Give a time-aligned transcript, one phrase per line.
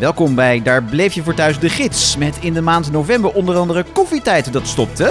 [0.00, 2.16] Welkom bij Daar bleef je voor thuis de gids.
[2.16, 5.04] Met in de maand november onder andere koffietijd dat stopte.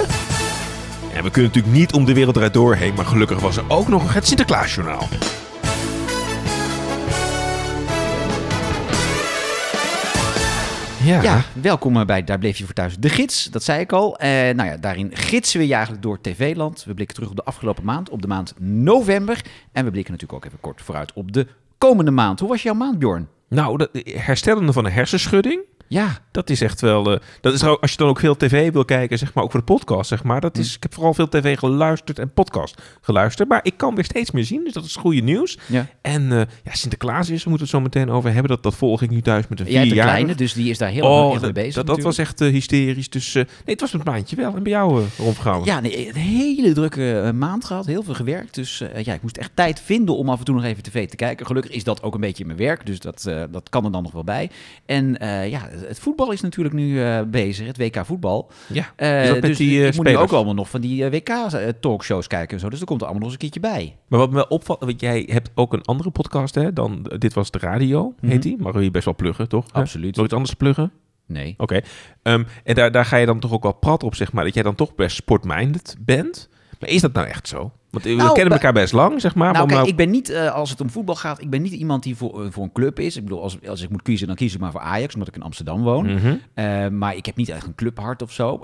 [1.14, 3.88] En we kunnen natuurlijk niet om de wereld eruit doorheen, maar gelukkig was er ook
[3.88, 5.08] nog het Sinterklaasjournaal.
[11.04, 11.22] Ja.
[11.22, 13.44] Ja, welkom eh, bij Daar bleef je voor thuis de gids.
[13.44, 14.18] Dat zei ik al.
[14.18, 16.84] Eh, nou ja, daarin gidsen we je eigenlijk door TV-land.
[16.84, 19.44] We blikken terug op de afgelopen maand, op de maand november.
[19.72, 21.46] En we blikken natuurlijk ook even kort vooruit op de
[21.78, 22.40] komende maand.
[22.40, 23.28] Hoe was jouw maand, Bjorn?
[23.50, 25.64] Nou, de herstellende van een hersenschudding.
[25.92, 27.12] Ja, Dat is echt wel.
[27.12, 29.60] eh, dat is, als je dan ook veel tv wil kijken, zeg maar, ook voor
[29.60, 30.40] de podcast, zeg maar.
[30.40, 33.48] Dat is, Ik heb vooral veel tv geluisterd en podcast geluisterd.
[33.48, 35.58] Maar ik kan weer steeds meer zien, dus dat is goede nieuws.
[35.66, 35.86] ja.
[36.02, 38.48] En eh, ja, Sinterklaas is, we moeten het zo meteen over hebben.
[38.50, 40.14] Dat, dat volg ik nu thuis met een hebt een vierjarige.
[40.16, 42.48] kleine, dus die is daar heel erg Oh, mee bezig dat, dat was echt eh,
[42.48, 43.08] hysterisch.
[43.10, 44.54] Dus nee, het was met het maandje wel.
[44.56, 45.74] En bij jou, rondgehouden.
[45.74, 47.86] Ja, nee, een hele drukke maand gehad.
[47.86, 48.54] Heel veel gewerkt.
[48.54, 51.16] Dus ja, ik moest echt tijd vinden om af en toe nog even tv te
[51.16, 51.46] kijken.
[51.46, 52.86] Gelukkig is dat ook een beetje mijn werk.
[52.86, 54.50] Dus dat, dat kan er dan nog wel bij.
[54.86, 55.16] En
[55.48, 57.66] ja, het voetbal is natuurlijk nu eh, bezig.
[57.66, 58.50] Het WK voetbal.
[58.68, 62.54] Ja, Eh, dus die, eh, ik moet nu ook allemaal nog van die WK-talkshows kijken
[62.54, 62.68] en zo.
[62.70, 63.96] Dus er komt er allemaal nog eens een keertje bij.
[64.08, 66.72] Maar wat me opvalt, want jij hebt ook een andere podcast, hè?
[66.72, 68.40] Dan, dit was de radio, heet Mhm.
[68.40, 68.56] die.
[68.72, 69.66] We hier best wel pluggen, toch?
[69.72, 70.16] Absoluut.
[70.16, 70.92] Nog iets anders pluggen?
[71.26, 71.54] Nee.
[71.56, 71.80] Oké.
[72.22, 74.44] Ehm, en daar, daar ga je dan toch ook wel prat op, zeg maar.
[74.44, 76.48] Dat jij dan toch best sportminded bent.
[76.80, 77.72] Maar is dat nou echt zo?
[77.90, 79.52] Want we Nou, kennen elkaar best lang, zeg maar.
[79.52, 81.62] Nou, maar kijk, om ik ben niet, eh, als het om voetbal gaat, ik ben
[81.62, 83.16] niet iemand die voor, eh, voor een club is.
[83.16, 85.36] Ik bedoel, als, als ik moet kiezen, dan kies ik maar voor Ajax, omdat ik
[85.36, 86.14] in Amsterdam woon.
[86.14, 86.34] Mhm.
[86.54, 88.58] Eh, maar ik heb niet echt een clubhart of zo.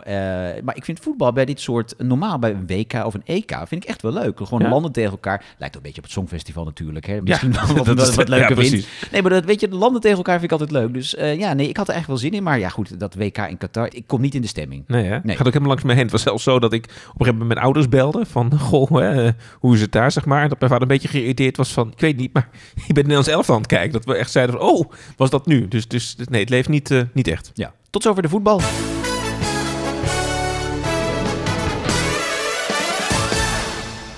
[0.65, 3.83] Maar ik vind voetbal bij dit soort, normaal bij een WK of een EK, vind
[3.83, 4.39] ik echt wel leuk.
[4.43, 4.69] Gewoon Ja.
[4.69, 5.45] landen tegen elkaar.
[5.59, 7.07] Lijkt een beetje op het Songfestival natuurlijk.
[7.07, 7.23] Hè?
[7.23, 8.89] Misschien Ja, wel wat, dat ja, leuker precies.
[9.13, 10.95] Nee, maar dat, weet je, de landen tegen elkaar vind ik altijd leuk.
[10.95, 12.43] Dus ja, nee, ik had er echt wel zin in.
[12.43, 14.85] Maar ja, goed, dat WK in Qatar, ik kom niet in de stemming.
[14.87, 15.19] Nee, hè?
[15.23, 15.37] Nee.
[15.37, 16.03] Gaat ook helemaal langs me heen.
[16.03, 18.27] Het was zelfs zo dat ik op een gegeven moment mijn ouders belde.
[18.27, 20.43] Van, goh, hè, eh, hoe is het daar, zeg maar.
[20.43, 22.97] En dat mijn vader een beetje geïrriteerd was van, ik weet niet, maar je bent
[22.97, 23.93] Nederlands elftal aan het kijken.
[23.93, 25.69] Dat we echt zeiden van, oh, was dat nu?
[25.69, 27.51] Dus, dus nee, het leeft niet, eh, niet echt.
[27.55, 28.61] Ja, tot zover de voetbal.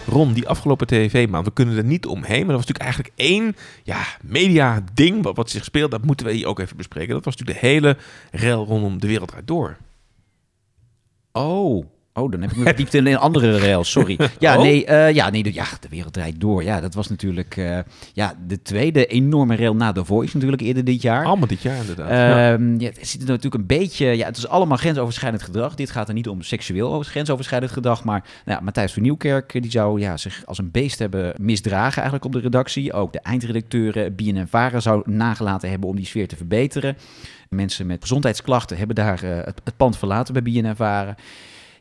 [0.06, 2.46] Ron, die afgelopen tv-maand, we kunnen er niet omheen.
[2.46, 5.90] Maar dat was natuurlijk eigenlijk één ja, media-ding wat, wat zich speelt.
[5.90, 7.14] Dat moeten we hier ook even bespreken.
[7.14, 7.96] Dat was natuurlijk de hele
[8.30, 9.76] rel rondom de wereld draait door.
[11.32, 11.86] Oh.
[12.18, 14.18] Oh, dan heb ik me verdiept in een andere rail, sorry.
[14.38, 14.62] Ja, Oh?
[14.62, 16.62] nee, eh, ja, nee, de- ja, de wereld draait door.
[16.62, 17.78] Ja, dat was natuurlijk eh,
[18.12, 21.24] ja, de tweede enorme rail na The Voice natuurlijk eerder dit jaar.
[21.24, 22.08] Allemaal dit jaar inderdaad.
[22.10, 22.52] Ja.
[22.52, 24.06] Ehm, ja, het zit er natuurlijk een beetje.
[24.06, 25.74] Ja, het is allemaal grensoverschrijdend gedrag.
[25.74, 28.04] Dit gaat er niet om seksueel over- grensoverschrijdend gedrag.
[28.04, 31.94] Maar nou ja, Matthijs van Nieuwkerk die zou ja, zich als een beest hebben misdragen
[31.94, 32.92] eigenlijk op de redactie.
[32.92, 36.96] Ook de eindredacteuren BNN-Varen zou nagelaten hebben om die sfeer te verbeteren.
[37.48, 41.16] Mensen met gezondheidsklachten hebben daar eh, het, het pand verlaten bij BNN-Varen.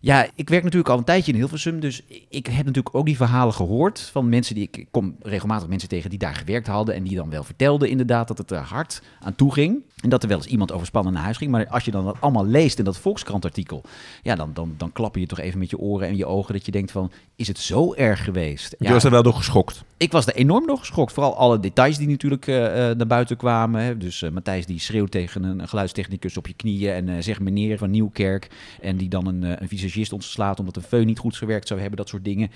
[0.07, 3.15] Ja, ik werk natuurlijk al een tijdje in Hilversum, dus ik heb natuurlijk ook die
[3.15, 7.03] verhalen gehoord van mensen die ik, kom regelmatig mensen tegen die daar gewerkt hadden en
[7.03, 10.29] die dan wel vertelden inderdaad dat het er hard aan toe ging en dat er
[10.29, 11.51] wel eens iemand overspannen naar huis ging.
[11.51, 13.81] Maar als je dan dat allemaal leest in dat Volkskrant-artikel,
[14.23, 16.65] ja, dan, dan, dan klapper je toch even met je oren en je ogen dat
[16.65, 18.75] je denkt van, is het zo erg geweest?
[18.79, 19.83] je Ja, was er wel door geschokt.
[19.97, 21.13] ik was er enorm door geschokt.
[21.13, 23.81] Vooral alle details die natuurlijk eh, eh, naar buiten kwamen.
[23.81, 23.97] Hè.
[23.97, 27.77] Dus eh, Matthijs die schreeuwt tegen een, geluidstechnicus op je knieën en eh, zegt meneer
[27.77, 28.49] van Nieuwkerk.
[28.81, 31.97] En die dan een, een visagist ontslaat omdat een föhn niet goed gewerkt zou hebben.
[31.97, 32.51] Dat soort dingen.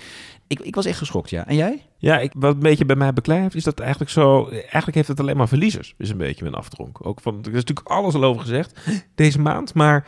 [0.47, 1.47] Ik, ik was echt geschokt, ja.
[1.47, 1.85] En jij?
[1.97, 4.47] Ja, ik, wat een beetje bij mij beklijft, is dat eigenlijk zo...
[4.49, 7.05] Eigenlijk heeft het alleen maar verliezers, is een beetje mijn afdronk.
[7.05, 8.79] Ook van, er is natuurlijk alles al over gezegd
[9.15, 10.07] deze maand, maar...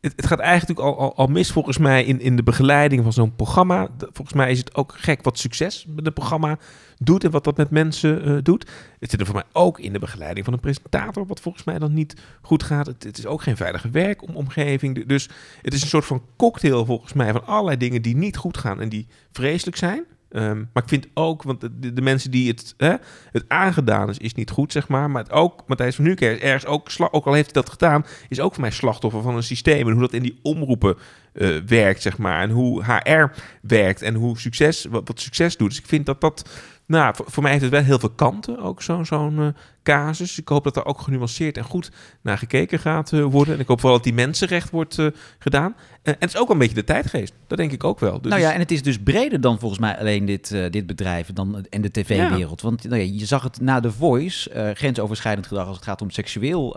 [0.00, 3.12] Het, het gaat eigenlijk al, al, al mis volgens mij in, in de begeleiding van
[3.12, 3.88] zo'n programma.
[3.98, 6.58] Volgens mij is het ook gek wat succes met een programma
[6.98, 8.70] doet en wat dat met mensen eh, doet.
[8.98, 11.78] Het zit er voor mij ook in de begeleiding van een presentator, wat volgens mij
[11.78, 12.86] dan niet goed gaat.
[12.86, 15.06] Het, het is ook geen veilige werkomgeving.
[15.06, 15.28] Dus
[15.62, 18.80] het is een soort van cocktail volgens mij van allerlei dingen die niet goed gaan
[18.80, 20.04] en die vreselijk zijn.
[20.30, 21.60] Ehm, maar ik vind ook, want
[21.94, 22.94] de, mensen die het, hè,
[23.32, 25.10] het aangedaan is, is niet goed, zeg maar.
[25.10, 28.04] Maar het ook, Matthijs van Nieuwkerk, is ergens ook, ook al heeft hij dat gedaan,
[28.28, 29.86] is ook voor mij slachtoffer van een systeem.
[29.86, 30.96] En hoe dat in die omroepen
[31.32, 32.42] eh, werkt, zeg maar.
[32.42, 33.24] En hoe HR
[33.62, 35.68] werkt en hoe succes, wat, succes doet.
[35.68, 36.48] Dus ik vind dat dat,
[36.86, 39.46] nou, voor, mij heeft het wel heel veel kanten, ook zo- zo'n eh,
[39.88, 40.38] casus.
[40.38, 41.90] Ik hoop dat er ook genuanceerd en goed
[42.22, 43.54] naar gekeken gaat eh, worden.
[43.54, 45.06] En ik hoop vooral dat die mensenrecht wordt eh,
[45.38, 45.74] gedaan.
[46.02, 47.32] Eh, en het is ook een beetje de tijdgeest.
[47.46, 48.20] Dat denk ik ook wel.
[48.20, 51.32] Dus nou ja, en het is dus breder dan volgens mij alleen dit, dit bedrijf
[51.32, 52.60] dan, en de tv-wereld.
[52.60, 56.10] Want nou ja, je zag het na The Voice, grensoverschrijdend gedrag als het gaat om
[56.10, 56.76] seksueel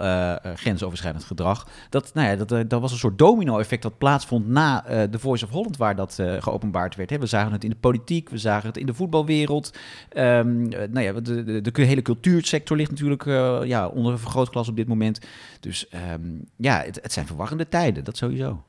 [0.55, 1.67] grensoverschrijdend gedrag.
[1.89, 4.81] Dat, nou ja, dat, dat was een soort domino-effect dat plaatsvond na
[5.11, 7.09] The Voice of Holland, waar dat geopenbaard werd.
[7.09, 7.19] Hè.
[7.19, 9.71] We zagen het in de politiek, we zagen het in de voetbalwereld.
[10.09, 14.19] Ehm, eh, nou ja, de, de, de hele cultuursector ligt natuurlijk eh, ja, onder een
[14.19, 15.19] vergrootglas op dit moment.
[15.59, 16.21] Dus ehm,
[16.57, 18.63] ja, het, het zijn verwarrende tijden, dat sowieso.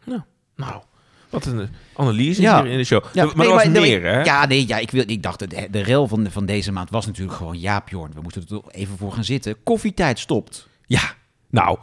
[0.56, 0.82] Nou,
[1.30, 2.62] wat een analyse Ja.
[2.62, 3.04] hier in de show.
[3.12, 4.22] Ja, maar nee, er was maar- meer, hè?
[4.22, 7.06] Ja, nee, ja, ik, wil, ik dacht, de, de rel van, van deze maand was
[7.06, 7.60] natuurlijk gewoon...
[7.60, 9.62] Ja, Bjorn, we moeten er toch even voor gaan zitten.
[9.62, 10.68] Koffietijd stopt.
[10.86, 11.14] Ja,
[11.50, 11.78] Nou,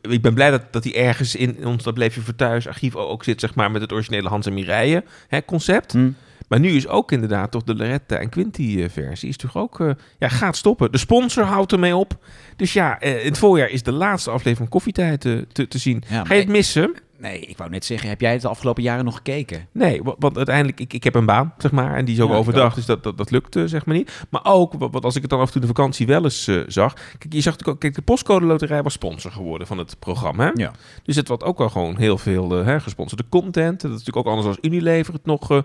[0.00, 2.96] ik ben blij dat, dat hij ergens in ons Dat Bleef Je voor Thuis archief
[2.96, 5.92] ook zit, zeg maar, met het originele Hans en Mireille hè, concept.
[5.92, 6.10] Hm.
[6.48, 9.80] Maar nu is ook inderdaad toch de Loretta en Quinty eh, versie is toch ook,
[9.80, 10.92] eh, ja, gaat stoppen.
[10.92, 12.18] De sponsor houdt ermee op.
[12.56, 16.02] Dus ja, eh, in het voorjaar is de laatste aflevering van Koffietijd te, te zien.
[16.08, 16.94] Ja, Ga je het missen?
[17.24, 19.66] Nee, ik wou net zeggen, heb jij het de afgelopen jaren nog gekeken?
[19.72, 22.30] Nee, wa- want uiteindelijk, ik, ik heb een baan, zeg maar, en die is ook
[22.30, 22.74] Ja, overdag, ook.
[22.74, 24.26] dus dat, dat, dat lukt, zeg maar niet.
[24.30, 26.46] Maar ook, wa- wat als ik het dan af en toe de vakantie wel eens
[26.46, 29.96] eh, zag, kijk, je zag ook, kijk, de postcode loterij was sponsor geworden van het
[29.98, 30.50] programma, hè?
[30.54, 30.72] Ja.
[31.02, 33.80] Dus het wordt ook wel gewoon heel veel hè, gesponsorde content.
[33.80, 35.62] Dat is natuurlijk ook anders als Unilever het nog eh,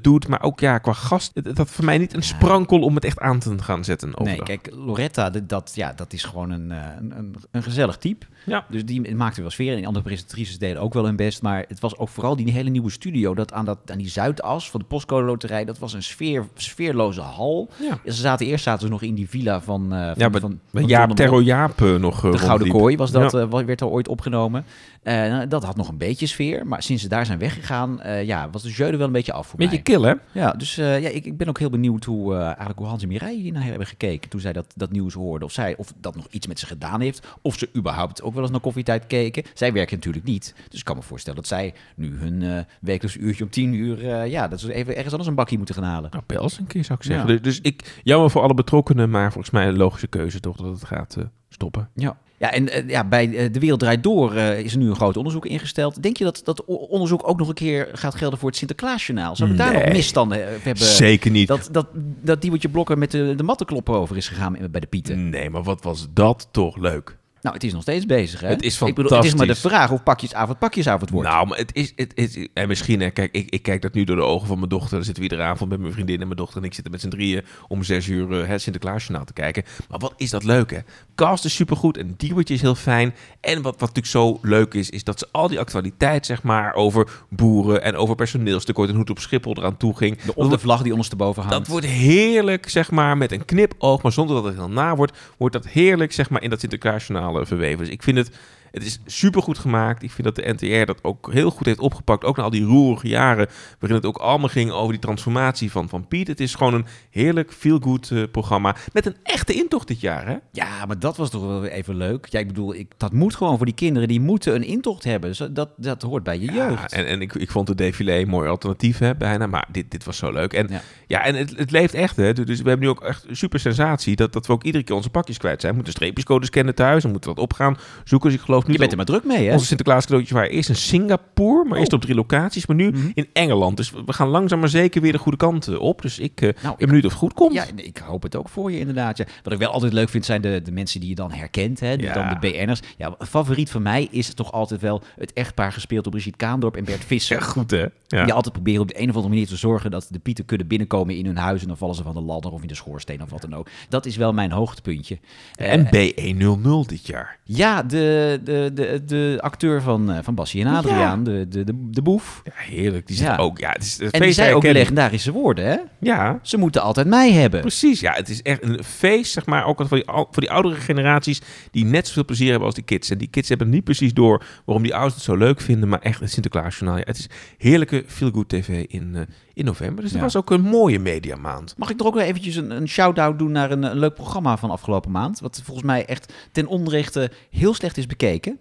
[0.00, 3.04] doet, maar ook ja, qua gast, het, had voor mij niet een sprankel om het
[3.04, 4.12] echt aan te gaan zetten.
[4.22, 8.26] Nee, kijk, Loretta, dat- dat, ja, dat is gewoon een, een, een, een gezellig type.
[8.46, 8.66] Ja.
[8.70, 9.76] Dus die maakte wel sfeer.
[9.76, 11.42] En andere presentatrices deden ook wel hun best.
[11.42, 13.34] Maar het was ook vooral die hele nieuwe studio.
[13.34, 15.64] Dat aan, dat, aan die Zuidas van de Postcode Loterij.
[15.64, 17.68] Dat was een sfeer, sfeerloze hal.
[17.80, 17.98] Ja.
[18.12, 19.92] Ze zaten eerst zaten ze nog in die villa van...
[19.92, 22.68] eh van, Ja, van, van Jaap Terro Jaap eh, nog eh, De Gouden.
[22.68, 23.64] Kooi was dat, Ja.
[23.64, 24.64] werd er ooit opgenomen.
[25.02, 26.66] Nou, dat had nog een beetje sfeer.
[26.66, 29.58] Maar sinds ze daar zijn weggegaan, ja, was de jeu wel een beetje af voor
[29.58, 29.82] Beetje mij.
[29.82, 30.40] kill, hè?
[30.40, 33.40] Ja, dus ja, ik, ik ben ook heel benieuwd hoe, eigenlijk hoe Hans en Mireille
[33.42, 35.48] hier naar hebben gekeken toen zij dat, dat nieuws hoorden.
[35.48, 37.26] Of zij of dat nog iets met ze gedaan heeft.
[37.42, 39.42] Of ze überhaupt ook wel eens naar koffietijd keken.
[39.54, 40.54] Zij werken natuurlijk niet.
[40.68, 44.10] Dus ik kan me voorstellen dat zij nu hun eh wekelijks uurtje om tien uur...
[44.10, 46.10] eh, ja, dat ze even ergens anders een bakje moeten gaan halen.
[46.10, 47.26] Nou, eens een keer, zou ik zeggen.
[47.28, 47.32] Ja.
[47.32, 50.70] Dus, dus ik, jammer voor alle betrokkenen, maar volgens mij een logische keuze toch dat
[50.72, 51.88] het gaat eh, stoppen.
[51.94, 52.18] Ja.
[52.36, 56.02] Ja, en ja, bij De Wereld Draait Door is er nu een groot onderzoek ingesteld.
[56.02, 59.36] Denk je dat dat onderzoek ook nog een keer gaat gelden voor het Sinterklaasjournaal?
[59.36, 60.76] Zou we daar nog misstanden hebben?
[60.76, 61.48] Zeker niet.
[61.48, 61.86] Dat, dat,
[62.22, 65.28] dat Diewertje Blokker met de, de mattenklopper over is gegaan bij de Pieten.
[65.28, 67.16] Nee, maar wat was dat toch leuk?
[67.42, 68.48] Nou, het is nog steeds bezig, hè?
[68.48, 69.70] Het is Ik bedoel, het is maar de fantastisch.
[69.70, 71.28] vraag of pakjesavond pakjesavond wordt.
[71.28, 72.48] Nou, maar het is, het is...
[72.52, 74.90] En misschien, hè, kijk, ik, ik kijk dat nu door de ogen van mijn dochter.
[74.96, 76.58] Dan zitten we iedere avond met mijn vriendin en mijn dochter.
[76.60, 79.64] En ik zitten met z'n drieën om zes uur eh, het Sinterklaasjournaal te kijken.
[79.88, 80.78] Maar wat is dat leuk, hè?
[81.14, 83.14] Cast is supergoed en Diewertje is heel fijn.
[83.40, 86.74] En wat, wat natuurlijk zo leuk is, is dat ze al die actualiteit, zeg maar,
[86.74, 90.20] over boeren en over personeelstekort en hoe het op Schiphol eraan toe ging.
[90.22, 91.58] de, de vlag die ondersteboven hangt.
[91.58, 95.12] Dat wordt heerlijk, zeg maar, met een knipoog, maar zonder dat het heel na wordt,
[95.36, 97.78] wordt dat heerlijk, zeg maar, in dat Sinterklaasjournaal verweven.
[97.78, 98.30] Dus ik vind het,
[98.70, 100.02] het is supergoed gemaakt.
[100.02, 102.64] Ik vind dat de NTR dat ook heel goed heeft opgepakt, ook na al die
[102.64, 103.46] roerige jaren,
[103.78, 106.26] waarin het ook allemaal ging over die transformatie van, van Piet.
[106.28, 110.36] Het is gewoon een heerlijk, feel-good eh, programma, met een echte intocht dit jaar, hè?
[110.52, 112.26] Ja, maar dat was toch wel even leuk.
[112.30, 114.08] Ja, ik bedoel, ik, dat moet gewoon voor die kinderen.
[114.08, 115.54] Die moeten een intocht hebben.
[115.54, 116.92] Dat, dat hoort bij je Ja, jeugd.
[116.92, 119.46] en, en ik, ik vond de défilé een mooi alternatief, hè, bijna.
[119.46, 120.52] Maar dit, dit was zo leuk.
[120.52, 120.80] En Ja.
[121.06, 122.32] ja, en het, het leeft echt, hè.
[122.32, 124.94] Dus we hebben nu ook echt een super sensatie dat, dat we ook iedere keer
[124.96, 125.70] onze pakjes kwijt zijn.
[125.72, 127.02] We moeten streepjescodes kennen thuis.
[127.02, 128.30] We moeten dat opgaan zoeken.
[128.30, 129.52] Dus ik geloof nu je bent er maar druk mee, hè?
[129.52, 131.78] Onze Sinterklaas cadeautjes waren eerst in Singapore, maar Oh.
[131.78, 132.66] eerst op drie locaties.
[132.66, 133.10] Maar nu Mhm.
[133.14, 133.76] in Engeland.
[133.76, 136.02] Dus we gaan langzaam maar zeker weer de goede kant eh, op.
[136.02, 137.52] Dus ik eh, Nou, ben benieuwd of het goed komt.
[137.52, 139.16] Ja, ik hoop het ook voor je inderdaad.
[139.16, 139.24] Ja.
[139.42, 141.80] Wat ik wel altijd leuk vind zijn de, de mensen die je dan herkent.
[141.80, 141.92] Hè?
[141.92, 142.12] Ja.
[142.14, 142.80] Dan de BN'ers.
[142.96, 146.76] Ja, een favoriet van mij is toch altijd wel het echtpaar gespeeld door Brigitte Kaandorp
[146.76, 147.38] en Bert Visser.
[147.38, 147.86] Ja, goed hè.
[148.06, 148.24] Ja.
[148.24, 150.66] Die altijd proberen op de een of andere manier te zorgen dat de pieten kunnen
[150.66, 151.60] binnenkomen in hun huis.
[151.62, 153.68] En dan vallen ze van de ladder of in de schoorsteen of wat dan ook.
[153.88, 155.18] Dat is wel mijn hoogtepuntje.
[155.54, 157.38] Eh, En B100 dit jaar.
[157.44, 161.72] ja, de, de, de, de acteur van, eh, van Bassie en Adriaan, de, de, de,
[161.90, 162.40] de boef.
[162.44, 163.06] Ja, heerlijk.
[163.06, 163.36] Die zit Ja.
[163.36, 163.58] ook.
[163.58, 164.80] Ja, het is het En die zei ook herkennen.
[164.80, 165.76] legendarische woorden, hè?
[166.00, 167.60] Ja, Ze moeten altijd mij hebben.
[167.60, 168.12] Precies, ja.
[168.12, 171.40] Het is echt een feest, zeg maar, ook voor die, voor die oudere generaties
[171.70, 173.10] die net zoveel plezier hebben als die kids.
[173.10, 176.00] En die kids hebben niet precies door waarom die ouders het zo leuk vinden, maar
[176.00, 176.96] echt het Sinterklaasjournaal.
[176.98, 177.28] Ja, het is
[177.58, 179.22] heerlijke feel-good tv in, eh,
[179.58, 180.04] in november.
[180.04, 180.20] Dus Ja.
[180.20, 181.74] was ook een mooie mediamaand.
[181.76, 184.56] Mag ik er ook wel eventjes een, een shout-out doen naar een, een leuk programma
[184.56, 185.40] van afgelopen maand?
[185.40, 188.58] Wat volgens mij echt ten onrechte heel slecht is bekeken.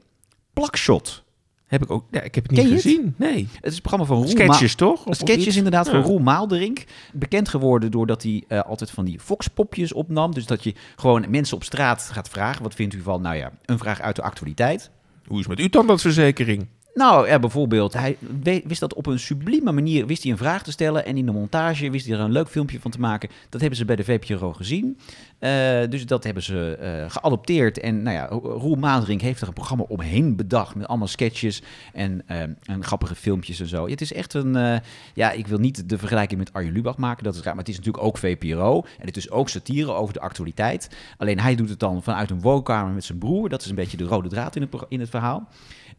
[0.53, 1.23] Plakshot.
[1.65, 2.81] Heb ik ook, ja, ik heb het Ken niet het?
[2.81, 3.13] gezien.
[3.17, 3.47] Nee.
[3.53, 4.95] Het is een programma van Roel Sketches, toch?
[4.95, 5.55] Ma- Of- of Sketches iets?
[5.55, 5.91] inderdaad Ja.
[5.91, 6.83] van Roel Maalderink.
[7.13, 10.33] Bekend geworden doordat hij eh, altijd van die foxpopjes opnam.
[10.33, 12.63] Dus dat je gewoon mensen op straat gaat vragen.
[12.63, 14.89] Wat vindt u van, nou ja, een vraag uit de actualiteit.
[15.27, 16.67] Hoe is het met uw tandartsverzekering?
[16.97, 18.17] Nou, ja, bijvoorbeeld, hij
[18.63, 21.05] wist dat op een sublieme manier wist hij een vraag te stellen.
[21.05, 23.29] En in de montage wist hij er een leuk filmpje van te maken.
[23.49, 24.97] Dat hebben ze bij de VPRO gezien.
[25.39, 27.79] Eh, dus dat hebben ze eh, geadopteerd.
[27.79, 30.75] En nou ja, Roel Maandrink heeft er een programma omheen bedacht.
[30.75, 31.61] Met allemaal sketches
[31.93, 33.87] en, eh, en grappige filmpjes en zo.
[33.87, 34.81] Het is echt een...
[35.13, 37.23] ja, ik wil niet de vergelijking met Arjen Lubach maken.
[37.23, 37.55] Dat is raar.
[37.55, 38.85] Maar het is natuurlijk ook VPRO.
[38.99, 40.89] En het is ook satire over de actualiteit.
[41.17, 43.49] Alleen hij doet het dan vanuit een woonkamer met zijn broer.
[43.49, 45.47] Dat is een beetje de rode draad in het, in het verhaal.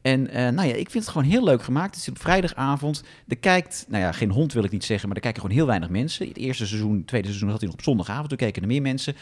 [0.03, 1.95] En eh, nou ja, ik vind het gewoon heel leuk gemaakt.
[1.95, 3.03] Het is op vrijdagavond.
[3.29, 5.67] Er kijkt, nou ja, geen hond wil ik niet zeggen, maar er kijken gewoon heel
[5.67, 6.29] weinig mensen.
[6.29, 8.29] Het eerste seizoen, het tweede seizoen had hij nog op zondagavond.
[8.29, 9.15] Toen keken er meer mensen.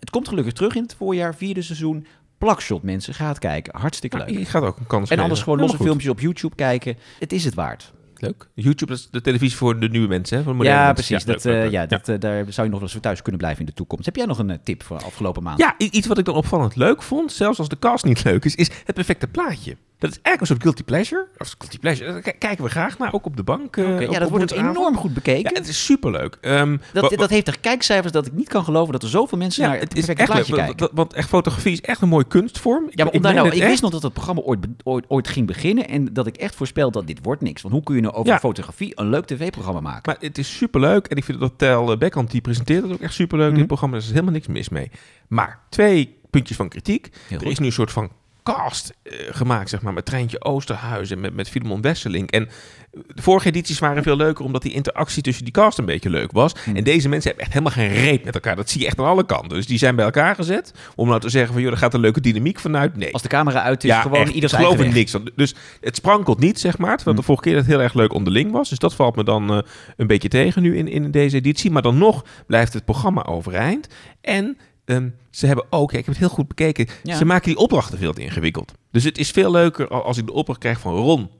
[0.00, 2.06] Het komt gelukkig terug in het voorjaar, vierde seizoen.
[2.38, 3.78] Plakshot mensen, ga het kijken.
[3.80, 4.28] Hartstikke leuk.
[4.28, 5.22] Je gaat ook een kans En geven.
[5.22, 5.86] anders gewoon losse goed.
[5.86, 6.96] filmpjes op YouTube kijken.
[7.18, 7.92] Het is het waard.
[8.16, 8.48] Leuk.
[8.54, 10.42] YouTube, dat is de televisie voor de nieuwe mensen, hè?
[10.44, 10.94] Voor de Ja, mensen.
[10.94, 11.24] precies.
[11.24, 11.70] dat, leuk, leuk, eh, leuk.
[11.72, 13.72] ja, dat, eh, daar zou je nog wel eens voor thuis kunnen blijven in de
[13.72, 14.04] toekomst.
[14.04, 15.58] Heb jij nog een tip voor de afgelopen maand?
[15.58, 18.54] Ja, iets wat ik dan opvallend leuk vond, zelfs als de cast niet leuk is,
[18.54, 19.76] is het perfecte plaatje.
[20.00, 21.26] Dat is eigenlijk een soort guilty pleasure.
[21.38, 23.76] Of guilty pleasure, daar kijken we graag naar, ook op de bank.
[23.76, 25.52] eh, op- ja, dat wordt ook enorm goed bekeken.
[25.54, 26.36] Ja, het is superleuk.
[26.40, 29.62] Ehm, dat, dat heeft er kijkcijfers dat ik niet kan geloven dat er zoveel mensen
[29.62, 30.26] naar het, het is echt leuk.
[30.26, 30.88] plaatje Want, kijken.
[30.96, 32.84] want- echt fotografie is echt een mooie kunstvorm.
[32.90, 33.68] Ja, maar meen nou, ik echt.
[33.68, 36.90] wist nog dat het programma ooit, ooit, ooit ging beginnen en dat ik echt voorspel
[36.90, 37.62] dat dit wordt niks.
[37.62, 38.38] Want hoe kun je nou over Ja.
[38.38, 40.02] fotografie een leuk tv-programma maken?
[40.04, 41.06] Maar het is superleuk.
[41.06, 43.58] En ik vind dat Tel Beckhand, die presenteert het ook echt superleuk in Mhm.
[43.58, 43.96] dit programma.
[43.96, 44.90] Er is helemaal niks mis mee.
[45.28, 47.08] Maar twee puntjes van kritiek.
[47.30, 48.10] Er is nu een soort van
[48.54, 52.30] cast eh, gemaakt, zeg maar, met Treintje Oosterhuis en met, met Filemon Wesseling.
[52.30, 52.48] En
[52.90, 56.32] de vorige edities waren veel leuker, omdat die interactie tussen die cast een beetje leuk
[56.32, 56.54] was.
[56.54, 56.76] Mhm.
[56.76, 58.56] En deze mensen hebben echt helemaal geen reet met elkaar.
[58.56, 59.48] Dat zie je echt aan alle kanten.
[59.48, 62.00] Dus die zijn bij elkaar gezet om nou te zeggen van, joh, er gaat een
[62.00, 62.96] leuke dynamiek vanuit.
[62.96, 63.12] Nee.
[63.12, 64.92] Als de camera uit is, gewoon echt, ieder ik geloof weg.
[64.92, 65.16] niks.
[65.36, 66.96] Dus het sprankelt niet, zeg maar.
[66.96, 68.68] Terwijl de vorige keer het heel erg leuk onderling was.
[68.68, 69.58] Dus dat valt me dan eh,
[69.96, 71.70] een beetje tegen nu in, in deze editie.
[71.70, 73.88] Maar dan nog blijft het programma overeind.
[74.20, 74.58] En
[74.90, 77.16] ehm, ze hebben ook, ik heb het heel goed bekeken, Ja.
[77.16, 78.72] ze maken die opdrachten veel te ingewikkeld.
[78.90, 81.30] Dus het is veel leuker al- als ik de opdracht krijg van Ron.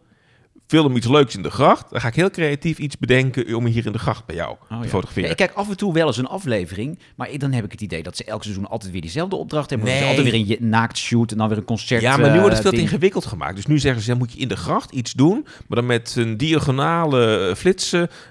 [0.66, 1.90] Film iets leuks in de gracht.
[1.90, 4.68] Dan ga ik heel creatief iets bedenken om hier in de gracht bij jou Oh,
[4.68, 4.80] te ja.
[4.82, 5.22] fotograferen.
[5.24, 7.70] Ja, ik kijk af en toe wel eens een aflevering, maar ik- dan heb ik
[7.72, 9.88] het idee dat ze elk seizoen altijd weer diezelfde opdracht hebben.
[9.88, 10.04] Nee.
[10.04, 12.00] altijd weer een naakt shoot en dan weer een concert.
[12.02, 13.56] Ja, maar nu wordt het eh, veel te ingewikkeld gemaakt.
[13.56, 16.36] Dus nu zeggen ze, moet je in de gracht iets doen, maar dan met een
[16.36, 17.56] diagonale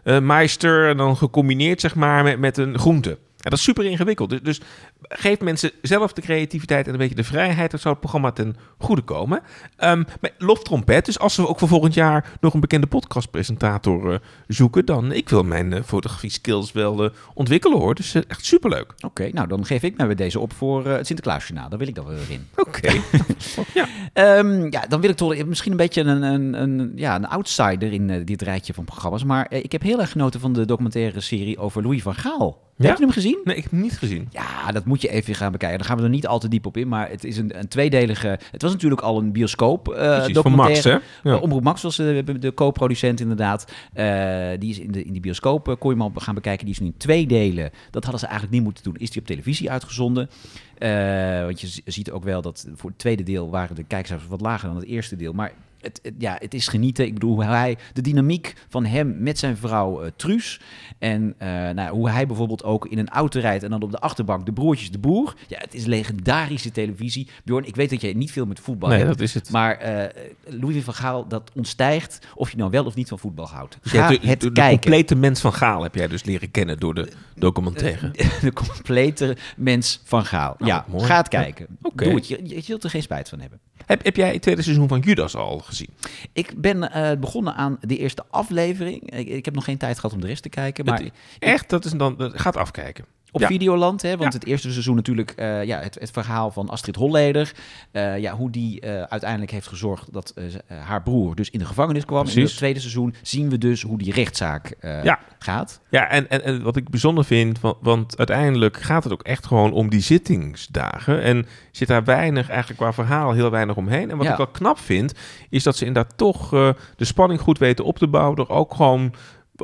[0.03, 3.17] eh meister, en dan gecombineerd zeg maar met, met een groente.
[3.41, 4.29] Ja, dat is super ingewikkeld.
[4.29, 4.61] Dus, dus
[5.01, 7.71] geef mensen zelf de creativiteit en een beetje de vrijheid.
[7.71, 9.41] Dat zou het programma ten goede komen.
[9.75, 11.05] Ehm maar loftrompet.
[11.05, 15.29] Dus als we ook voor volgend jaar nog een bekende podcastpresentator eh, zoeken, dan ik
[15.29, 17.95] wil mijn eh, fotografie skills wel eh, ontwikkelen hoor.
[17.95, 18.93] Dus echt superleuk.
[19.05, 21.69] Oké, nou dan geef ik mij weer deze op voor het Sinterklaasjournaal.
[21.69, 22.47] Daar wil ik dan weer in.
[22.55, 22.91] Oké.
[23.79, 23.87] ja.
[24.13, 27.93] Ehm, ja, dan wil ik toch misschien een beetje een, een, een, ja, een outsider
[27.93, 29.23] in dit rijtje van programma's.
[29.23, 32.68] Maar ik heb heel erg genoten van de documentaire serie over Louis van Gaal.
[32.79, 32.87] Ja?
[32.87, 33.39] Heb je hem gezien?
[33.43, 34.27] Nee, ik heb hem niet gezien.
[34.31, 35.77] Ja, dat moet je even gaan bekijken.
[35.77, 36.87] Daar gaan we er niet al te diep op in.
[36.87, 38.39] Maar het is een, een tweedelige.
[38.51, 39.87] Het was natuurlijk al een bioscoop.
[39.87, 40.91] eh Precies, van Max hè?
[40.91, 41.01] Ja.
[41.23, 43.71] Uh, Omroep Max was de, de co-producent inderdaad.
[43.93, 46.65] Eh, die is in de, in die bioscoop, eh, kon je hem al gaan bekijken.
[46.65, 47.69] Die is nu in twee delen.
[47.91, 48.95] Dat hadden ze eigenlijk niet moeten doen.
[48.97, 50.29] Is die op televisie uitgezonden.
[50.77, 54.41] Eh, want je ziet ook wel dat voor het tweede deel waren de kijkcijfers wat
[54.41, 55.33] lager dan het eerste deel.
[55.33, 57.05] Maar het, het- ja, het is genieten.
[57.05, 60.59] Ik bedoel, hoe hij, de dynamiek van hem met zijn vrouw eh, Truus.
[60.97, 63.99] En eh, nou, hoe hij bijvoorbeeld ook in een auto rijdt en dan op de
[63.99, 65.33] achterbank de broertjes de boer.
[65.47, 67.27] Ja, het is legendarische televisie.
[67.43, 69.09] Bjorn, ik weet dat jij niet veel met voetbal Nee, hebt.
[69.11, 69.51] dat is het.
[69.51, 73.47] Maar eh Louis van Gaal, dat ontstijgt of je nou wel of niet van voetbal
[73.47, 73.77] houdt.
[73.81, 76.93] Dus Ga de, het de, complete mens van Gaal heb jij dus leren kennen door
[76.93, 78.11] de documentaire.
[78.41, 80.55] De complete mens van Gaal.
[80.57, 81.05] Nou, ja, mooi.
[81.05, 81.67] ga het kijken.
[81.95, 82.27] Doe het.
[82.27, 83.59] Je, je zult er geen spijt van hebben.
[83.85, 85.89] Heb, heb jij het tweede seizoen van Judas al gezien?
[86.33, 89.11] Ik ben eh, begonnen aan de eerste aflevering.
[89.15, 90.85] Ik, ik heb nog geen tijd gehad om de rest te kijken.
[90.85, 91.69] Maar Het- Echt?
[91.69, 93.05] Dat is dan, dat gaat afkijken.
[93.31, 93.47] Op Ja.
[93.47, 94.39] Videoland, hè, want Ja.
[94.39, 95.31] het eerste seizoen natuurlijk...
[95.31, 97.51] eh, ja, het, het verhaal van Astrid Holleder.
[97.91, 100.33] eh, ja, hoe die eh, uiteindelijk heeft gezorgd dat
[100.67, 102.27] haar broer dus in de gevangenis kwam.
[102.27, 105.19] In het tweede seizoen zien we dus hoe die rechtszaak Ja.
[105.39, 105.79] gaat.
[105.89, 109.45] Ja, en, en, en wat ik bijzonder vind, want, want uiteindelijk gaat het ook echt
[109.45, 111.21] gewoon om die zittingsdagen.
[111.21, 114.09] En zit daar weinig, eigenlijk qua verhaal, heel weinig omheen.
[114.11, 115.13] En wat ik wel knap vind,
[115.49, 116.49] is dat ze inderdaad toch
[116.95, 118.35] de spanning goed weten op te bouwen.
[118.35, 119.13] Door ook gewoon.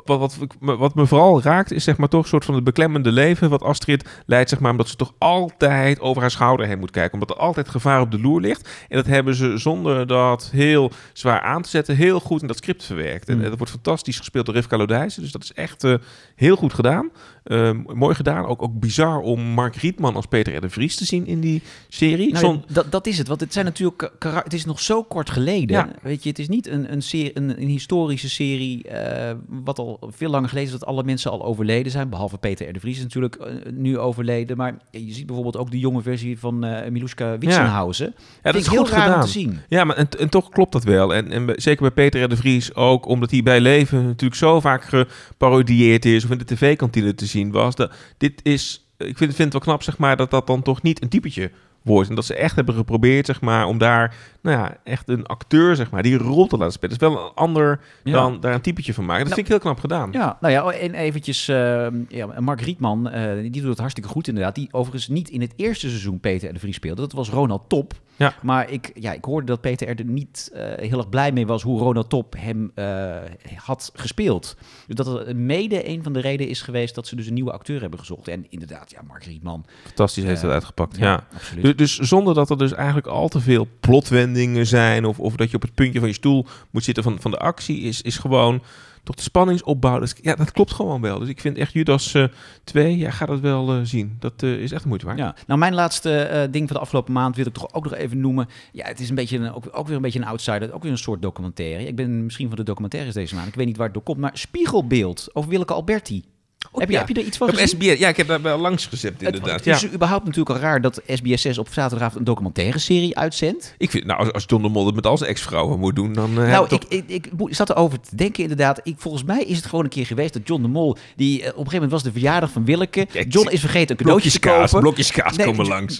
[0.03, 3.11] Wat, wat, wat, me vooral raakt, is zeg maar toch een soort van het beklemmende
[3.11, 6.91] leven wat Astrid leidt, zeg maar, omdat ze toch altijd over haar schouder heen moet
[6.91, 7.13] kijken.
[7.13, 8.69] Omdat er altijd gevaar op de loer ligt.
[8.89, 12.57] En dat hebben ze zonder dat heel zwaar aan te zetten, heel goed in dat
[12.57, 13.29] script verwerkt.
[13.29, 13.43] En Mm.
[13.43, 15.21] dat wordt fantastisch gespeeld door Rivka Lodijsen.
[15.21, 15.93] Dus dat is echt eh,
[16.35, 17.09] heel goed gedaan.
[17.45, 18.45] Eh, mooi gedaan.
[18.45, 20.61] Ook, ook bizar om Mark Rietman als Peter R.
[20.61, 22.31] de Vries te zien in die serie.
[22.31, 24.11] Nou, Zon- dat, dat is het, want het zijn natuurlijk
[24.43, 25.77] het is nog zo kort geleden.
[25.77, 25.89] Ja.
[26.01, 29.99] Weet je, het is niet een, een, serie, een, een historische serie, eh, wat al
[30.11, 32.73] veel langer geleden is dat alle mensen al overleden zijn, behalve Peter R.
[32.73, 34.57] de Vries is natuurlijk eh, nu overleden.
[34.57, 38.13] Maar je ziet bijvoorbeeld ook de jonge versie van eh Miluska Witsenhausen.
[38.17, 39.19] ja, dat is ik goed heel raar gedaan.
[39.19, 39.59] om te zien.
[39.67, 41.13] Ja, maar en, en toch klopt dat wel.
[41.13, 42.29] En, en zeker bij Peter R.
[42.29, 46.45] de Vries ook, omdat hij bij Leven natuurlijk zo vaak geparodieerd is of in de
[46.45, 47.75] tv-kantine te zien was.
[47.75, 50.81] Dat, dit is, ik vind, vind het wel knap, zeg maar, dat dat dan toch
[50.81, 51.51] niet een typetje
[51.81, 52.09] wordt.
[52.09, 55.75] En dat ze echt hebben geprobeerd, zeg maar, om daar, nou ja, echt een acteur,
[55.75, 56.97] zeg maar, die rol te laten spelen.
[56.99, 58.11] Dat is wel een ander Ja.
[58.11, 59.25] dan daar een typetje van maken.
[59.25, 60.11] Dat Nou, vind ik heel knap gedaan.
[60.11, 64.27] Ja, nou ja, en eventjes, eh, ja, Mark Rietman, eh, die doet het hartstikke goed
[64.27, 64.55] inderdaad.
[64.55, 66.53] Die overigens niet in het eerste seizoen Peter R.
[66.53, 67.01] de Vries speelde.
[67.01, 67.93] Dat was Ronald Top.
[68.15, 68.33] Ja.
[68.41, 71.63] Maar ik, ja, ik hoorde dat Peter er niet eh, heel erg blij mee was
[71.63, 73.15] hoe Ronald Top hem eh,
[73.55, 74.55] had gespeeld.
[74.87, 77.51] Dus dat het mede een van de redenen is geweest dat ze dus een nieuwe
[77.51, 78.27] acteur hebben gezocht.
[78.27, 79.65] En inderdaad, ja, Mark Rietman.
[79.83, 80.97] Fantastisch heeft Eh, dat uitgepakt.
[80.97, 81.27] Ja.
[81.33, 81.77] absoluut.
[81.77, 85.05] Dus, dus zonder dat er dus eigenlijk al te veel plotwendingen zijn...
[85.05, 87.37] of, of dat je op het puntje van je stoel moet zitten van, van de
[87.37, 87.79] actie...
[87.81, 88.61] is, is gewoon
[89.05, 89.99] toch de spanningsopbouw.
[89.99, 91.19] Dus, ja, dat klopt gewoon wel.
[91.19, 92.23] Dus ik vind echt Judas eh
[92.63, 94.15] 2, ja, ga dat wel eh, zien.
[94.19, 95.17] Dat eh, is echt moeite waard.
[95.17, 97.93] Ja, nou mijn laatste eh, ding van de afgelopen maand wil ik toch ook nog
[97.93, 98.47] even noemen.
[98.71, 100.91] Ja, het is een beetje een, ook, ook weer een beetje een outsider, ook weer
[100.91, 101.87] een soort documentaire.
[101.87, 104.17] Ik ben misschien van de documentaires deze maand, ik weet niet waar het door komt,
[104.17, 106.23] maar Spiegelbeeld over Willeke Alberti.
[106.73, 106.99] Heb, je, ja.
[106.99, 107.67] heb je er iets van Op gezien?
[107.81, 109.55] SBS, ja, ik heb daar wel langs gezet Het, inderdaad.
[109.55, 109.75] het Ja.
[109.75, 113.73] is überhaupt natuurlijk al raar dat SBS6 op zaterdagavond een documentaire serie uitzendt.
[113.77, 116.13] Ik vind, nou, als, als John de Mol het met al zijn ex-vrouwen moet doen,
[116.13, 116.41] dan...
[116.41, 118.79] eh, nou, ik, ik, ik mo- zat erover te denken inderdaad.
[118.83, 121.37] Ik, volgens mij is het gewoon een keer geweest dat John de Mol, die eh,
[121.37, 123.07] op een gegeven moment was de verjaardag van Willeke.
[123.27, 124.79] John is vergeten een cadeautje blokjes te kaas, kopen.
[124.79, 125.99] blokjes kaas Nee, komen langs.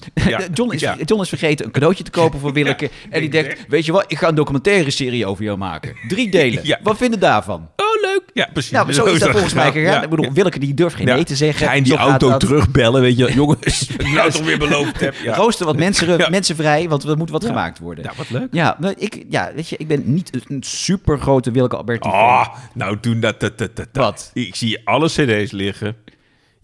[0.53, 0.95] John, is, Ja.
[1.05, 2.89] John is vergeten een cadeautje te kopen voor Willeke.
[3.10, 5.95] en die denk denkt, weet je wat, ik ga een documentaire serie over jou maken.
[6.07, 6.60] Drie delen.
[6.65, 6.79] Ja.
[6.84, 7.69] Wat vinden daarvan?
[7.75, 8.22] Oh, leuk.
[8.34, 8.72] Ja, precies.
[8.72, 9.93] Nou, zo is dat volgens mij gegaan.
[9.93, 10.03] Ja.
[10.03, 11.68] Ik bedoel, Willeke die durft geen nee te zeggen.
[11.68, 12.40] Ga in die auto dat.
[12.40, 13.34] terugbellen, weet je.
[13.34, 15.16] Jongens, ik nou toch weer beloofd heb.
[15.24, 18.04] Ja, Rooster wat mensen, mensen vrij, want er moet wat gemaakt worden.
[18.04, 18.48] ja wat leuk.
[18.52, 22.10] Ja, ik, ja, weet je, ik ben niet een super grote Willeke Alberti.
[22.10, 23.88] Ah, nou toen dat, dat, dat, dat.
[23.94, 24.32] Wat?
[24.34, 25.96] Ik zie alle cd's liggen.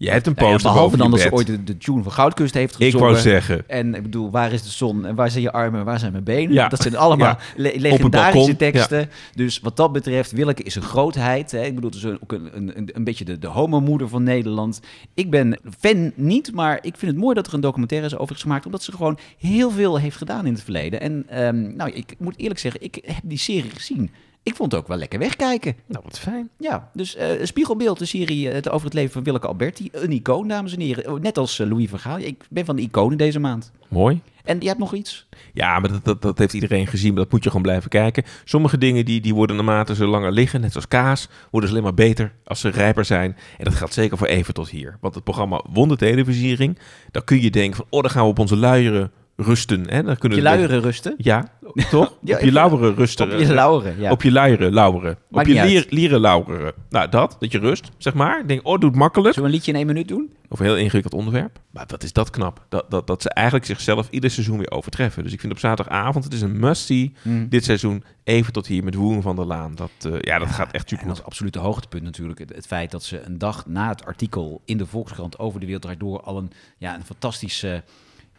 [0.02, 2.12] Je hebt een Nou ja, poster behalve dan dat ze ooit de, de tune van
[2.12, 3.06] Goudkust heeft Ik gezongen.
[3.06, 5.86] wou zeggen, En ik bedoel, waar is de zon en waar zijn je armen en
[5.86, 6.52] waar zijn mijn benen?
[6.52, 6.68] Ja.
[6.68, 7.38] Dat zijn allemaal Ja.
[7.56, 9.10] le- legendarische teksten.
[9.34, 11.50] Dus wat dat betreft, Willeke is een grootheid.
[11.50, 11.62] Hè?
[11.64, 14.80] Ik bedoel, het is ook een, een, een, een beetje de, de homomoeder van Nederland.
[15.14, 18.36] Ik ben fan niet, maar ik vind het mooi dat er een documentaire is over
[18.36, 18.66] gemaakt.
[18.66, 21.00] Omdat ze gewoon heel veel heeft gedaan in het verleden.
[21.00, 24.10] En ehm, nou, ik moet eerlijk zeggen, ik heb die serie gezien.
[24.44, 25.74] Ik vond het ook wel lekker wegkijken.
[25.86, 26.48] nou wat fijn.
[26.58, 29.88] Ja, dus eh, Spiegelbeeld, de serie eh, het over het leven van Willeke Alberti.
[29.92, 31.12] Een icoon, dames en heren.
[31.12, 32.18] Oh, Net als eh, Louis van Gaal.
[32.18, 33.72] Ik ben van de iconen deze maand.
[33.88, 34.20] Mooi.
[34.44, 35.26] En je hebt nog iets?
[35.52, 38.24] Ja, maar dat, dat, dat heeft iedereen gezien, maar dat moet je gewoon blijven kijken.
[38.44, 41.86] Sommige dingen die, die worden naarmate ze langer liggen, net zoals kaas, worden ze alleen
[41.86, 43.36] maar beter als ze rijper zijn.
[43.58, 44.96] En dat geldt zeker voor even tot hier.
[45.00, 46.78] Want het programma won de televisiering.
[47.10, 49.90] Dan kun je denken van, oh, dan gaan we op onze luieren rusten.
[49.90, 50.02] Hè?
[50.02, 51.14] Dan kunnen Je we- luieren rusten.
[51.16, 51.52] Ja,
[51.90, 52.16] toch?
[52.20, 53.32] Ja, op je lauweren rusten.
[53.32, 54.10] Op je lauren, ja.
[54.10, 55.18] Op je luieren, lauweren.
[55.30, 56.72] Op je lier, lieren lauweren.
[56.90, 58.40] Nou, dat, dat je rust, zeg maar.
[58.40, 59.34] Ik denk, oh, doe het makkelijk.
[59.34, 60.32] Zullen we een liedje in één minuut doen?
[60.48, 61.58] Of een heel ingewikkeld onderwerp.
[61.70, 62.64] Maar wat is dat knap?
[62.68, 65.22] Dat, dat, dat ze eigenlijk zichzelf ieder seizoen weer overtreffen.
[65.22, 67.12] Dus ik vind op zaterdagavond, het is een must-see.
[67.48, 69.74] Dit seizoen even tot hier met Woen van der Laan.
[69.74, 72.90] Dat, eh, ja, dat gaat echt super En als absolute hoogtepunt natuurlijk het, het feit
[72.90, 76.20] dat ze een dag na het artikel in de Volkskrant over de wereld draait door
[76.20, 77.82] al een, ja, een fantastische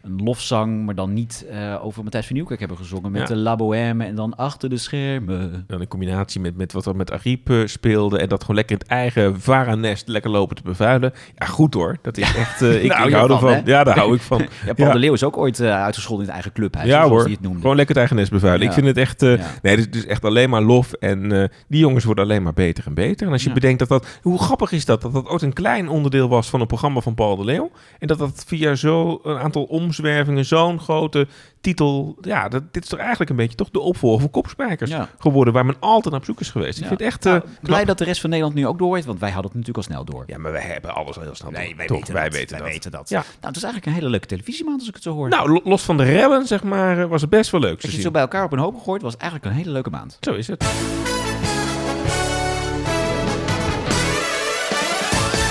[0.03, 3.27] een lofzang, maar dan niet eh, over Matthijs van Nieuwkerk hebben gezongen met Ja.
[3.27, 5.63] de La Bohème en dan achter de schermen.
[5.67, 8.17] Dan in combinatie met, met wat er met Ariep eh, speelde.
[8.19, 11.13] En dat gewoon lekker in het eigen varanest lekker lopen te bevuilen.
[11.35, 11.97] Ja, goed hoor.
[12.01, 12.61] Dat is echt...
[12.61, 13.53] eh, ik, hou ik hou van, ervan.
[13.53, 13.71] hè?
[13.71, 14.41] Ja, daar hou ik van.
[14.65, 17.21] Ja, Paul de Leeuw is ook ooit eh, uitgescholden in het eigen clubhuis, Ja hoor,
[17.21, 17.59] hij het noemde.
[17.59, 18.67] gewoon lekker het eigen nest bevuilen.
[18.67, 19.21] Ik vind het echt...
[19.21, 20.93] Nee, is dus echt alleen maar lof.
[20.93, 23.27] En die jongens worden alleen maar beter en beter.
[23.27, 24.07] En als je bedenkt dat dat...
[24.21, 25.01] Hoe grappig is dat?
[25.01, 27.71] Dat dat ooit een klein onderdeel was van een programma van Paul de Leeuw.
[27.99, 29.63] En dat dat via zo een aantal
[29.97, 31.27] omzwervingen zo'n grote
[31.61, 32.17] titel...
[32.21, 35.09] Ja, dat, dit is toch eigenlijk een beetje toch de opvolger van Kopspijkers Ja.
[35.19, 35.53] geworden.
[35.53, 36.79] Waar men altijd naar op zoek is geweest.
[36.79, 37.25] Ik vind het echt...
[37.25, 39.59] eh, Nou, blij dat de rest van Nederland nu ook doorheert, want wij hadden het
[39.59, 40.23] natuurlijk al snel door.
[40.27, 41.77] Ja, maar wij hebben alles al heel snel Nee, door.
[41.77, 42.33] wij Toch, weten wij dat.
[42.33, 42.73] weten wij dat.
[42.73, 43.09] weten dat.
[43.09, 43.19] Ja.
[43.19, 45.29] Nou, het is eigenlijk een hele leuke televisiemaand als ik het zo hoor.
[45.29, 47.81] Nou, lo- los van de rellen, zeg maar, eh, was het best wel leuk Als
[47.83, 49.89] je het zo bij elkaar op een hoop gegooid, was het eigenlijk een hele leuke
[49.89, 50.17] maand.
[50.21, 51.12] Zo is het.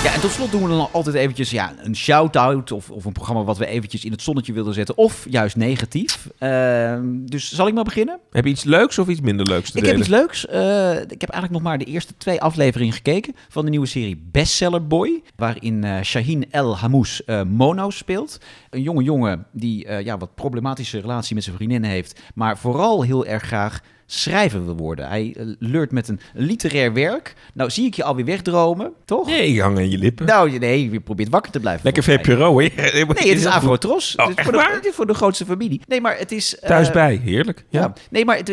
[0.03, 3.11] Ja, en tot slot doen we dan altijd eventjes ja, een shout-out of, of een
[3.11, 4.97] programma wat we eventjes in het zonnetje wilden zetten.
[4.97, 6.27] Of juist negatief.
[6.37, 8.19] Ehm, dus zal ik maar beginnen?
[8.31, 9.99] Heb je iets leuks of iets minder leuks te Ik heb delen?
[9.99, 10.47] iets leuks.
[10.47, 14.23] Eh, ik heb eigenlijk nog maar de eerste twee afleveringen gekeken van de nieuwe serie
[14.31, 15.21] Bestseller Boy.
[15.35, 18.37] Waarin eh Shaheen El Hamous eh, Mono speelt.
[18.69, 22.19] Een jonge jongen die ja, wat problematische relatie met zijn vriendin heeft.
[22.35, 23.79] Maar vooral heel erg graag
[24.13, 25.07] schrijver wil worden.
[25.07, 27.33] Hij eh, leurt met een literair werk.
[27.53, 29.27] Nou zie ik je alweer wegdromen, toch?
[29.27, 30.25] Nee, ik hang aan je lippen.
[30.25, 31.81] Nou, nee, je probeert wakker te blijven.
[31.83, 32.03] Lekker.
[32.03, 32.67] VPRO, hè?
[32.93, 34.15] Nee, het is Afro-Tros.
[34.15, 35.81] Oh, voor de, voor de grootste familie.
[35.87, 36.59] Nee, maar het is...
[36.59, 37.65] eh, Thuis bij, heerlijk.
[37.69, 37.81] Ja.
[37.81, 37.93] ja.
[38.09, 38.47] nee, maar het,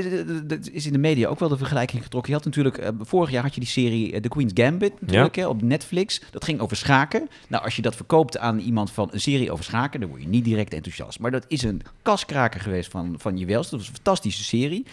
[0.48, 2.30] het is in de media ook wel de vergelijking getrokken.
[2.32, 5.36] Je had natuurlijk, eh, vorig jaar had je die serie eh, The Queen's Gambit natuurlijk,
[5.36, 6.20] hè, op Netflix.
[6.30, 7.28] Dat ging over schaken.
[7.48, 10.28] Nou, als je dat verkoopt aan iemand van een serie over schaken, dan word je
[10.28, 11.18] niet direct enthousiast.
[11.18, 13.70] Maar dat is een kaskraker geweest van, van je welst.
[13.70, 14.86] Dat was een fantastische serie.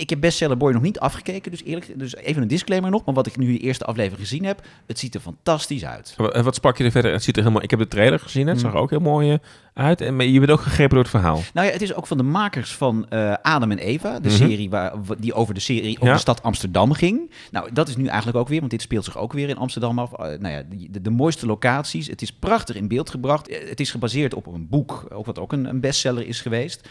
[0.00, 3.04] Ik heb Bestseller Boy nog niet afgekeken, dus eerlijk, dus even een disclaimer nog.
[3.04, 6.16] Maar wat ik nu de eerste aflevering gezien heb, het ziet er fantastisch uit.
[6.32, 7.12] En wat sprak je er verder?
[7.12, 7.62] Het ziet er helemaal.
[7.62, 8.46] Ik heb de trailer gezien.
[8.46, 9.38] Het zag er ook heel mooi eh,
[9.74, 10.00] uit.
[10.00, 11.40] En maar je bent ook gegrepen door het verhaal.
[11.54, 14.36] Nou ja, het is ook van de makers van eh, Adam en Eva, de Mhm.
[14.36, 16.12] serie waar, die over de serie over Ja.
[16.12, 17.30] de stad Amsterdam ging.
[17.50, 19.98] Nou, dat is nu eigenlijk ook weer, want dit speelt zich ook weer in Amsterdam
[19.98, 20.12] af.
[20.12, 22.06] Eh, nou ja, de, de mooiste locaties.
[22.06, 23.50] Het is prachtig in beeld gebracht.
[23.68, 26.88] Het is gebaseerd op een boek, ook wat ook een, een bestseller is geweest.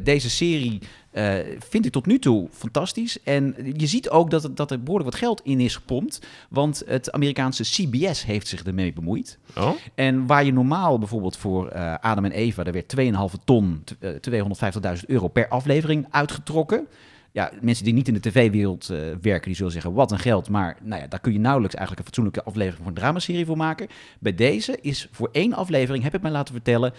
[0.00, 0.78] Deze serie
[1.18, 3.22] eh, vind ik tot nu toe fantastisch.
[3.22, 6.26] En je ziet ook dat, het- dat er behoorlijk wat geld in is gepompt.
[6.50, 9.38] Want het Amerikaanse CBS heeft zich ermee bemoeid.
[9.56, 9.70] Oh?
[9.94, 13.96] En waar je normaal bijvoorbeeld voor eh, Adam en Eva, daar werd 2,5 ton, t-
[14.00, 16.86] eh, 250.000 euro per aflevering uitgetrokken.
[17.32, 18.86] Ja, mensen die niet in de tv-wereld
[19.20, 20.48] werken, die zullen zeggen, wat een geld.
[20.48, 23.56] Maar nou ja, daar kun je nauwelijks eigenlijk een fatsoenlijke aflevering voor een dramaserie voor
[23.56, 23.86] maken.
[24.20, 26.92] Bij deze is voor één aflevering, heb ik mij laten vertellen,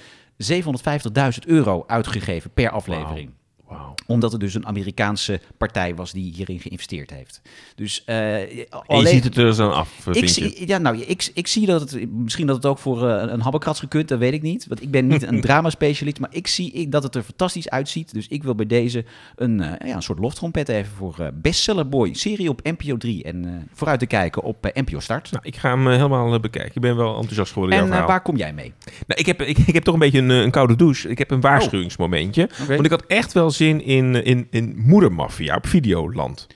[0.54, 3.30] 750.000 euro uitgegeven per aflevering
[4.08, 7.42] Omdat het dus een Amerikaanse partij was die hierin geïnvesteerd heeft.
[7.76, 10.50] Dus eh, En je alleen- ziet het er dan af, ik vind je?
[10.50, 13.42] zie, ja, nou, ik, ik zie dat het, misschien dat het ook voor eh, een
[13.42, 14.68] habbekrats gekund, dat weet ik niet.
[14.68, 18.14] Want ik ben niet een dramaspecialist, maar ik zie ik, dat het er fantastisch uitziet.
[18.14, 19.06] Dus ik wil bij deze
[19.36, 23.24] een, eh, ja, een soort loftrompet even voor eh, Bestseller Boy, serie op NPO 3
[23.24, 25.32] en eh, vooruit te kijken op eh, NPO Start.
[25.32, 26.72] Nou, ik ga hem eh, helemaal eh, bekijken.
[26.76, 27.78] Ik ben wel enthousiast geworden.
[27.80, 28.74] en eh, waar kom jij mee?
[29.08, 31.10] Nou, ik, heb, ik, ik heb toch een beetje een, eh, een koude douche.
[31.10, 32.44] Ik heb een waarschuwingsmomentje.
[32.62, 32.74] Oké.
[32.74, 36.48] Want ik had echt wel zin in, in, in Moedermafia op Videoland.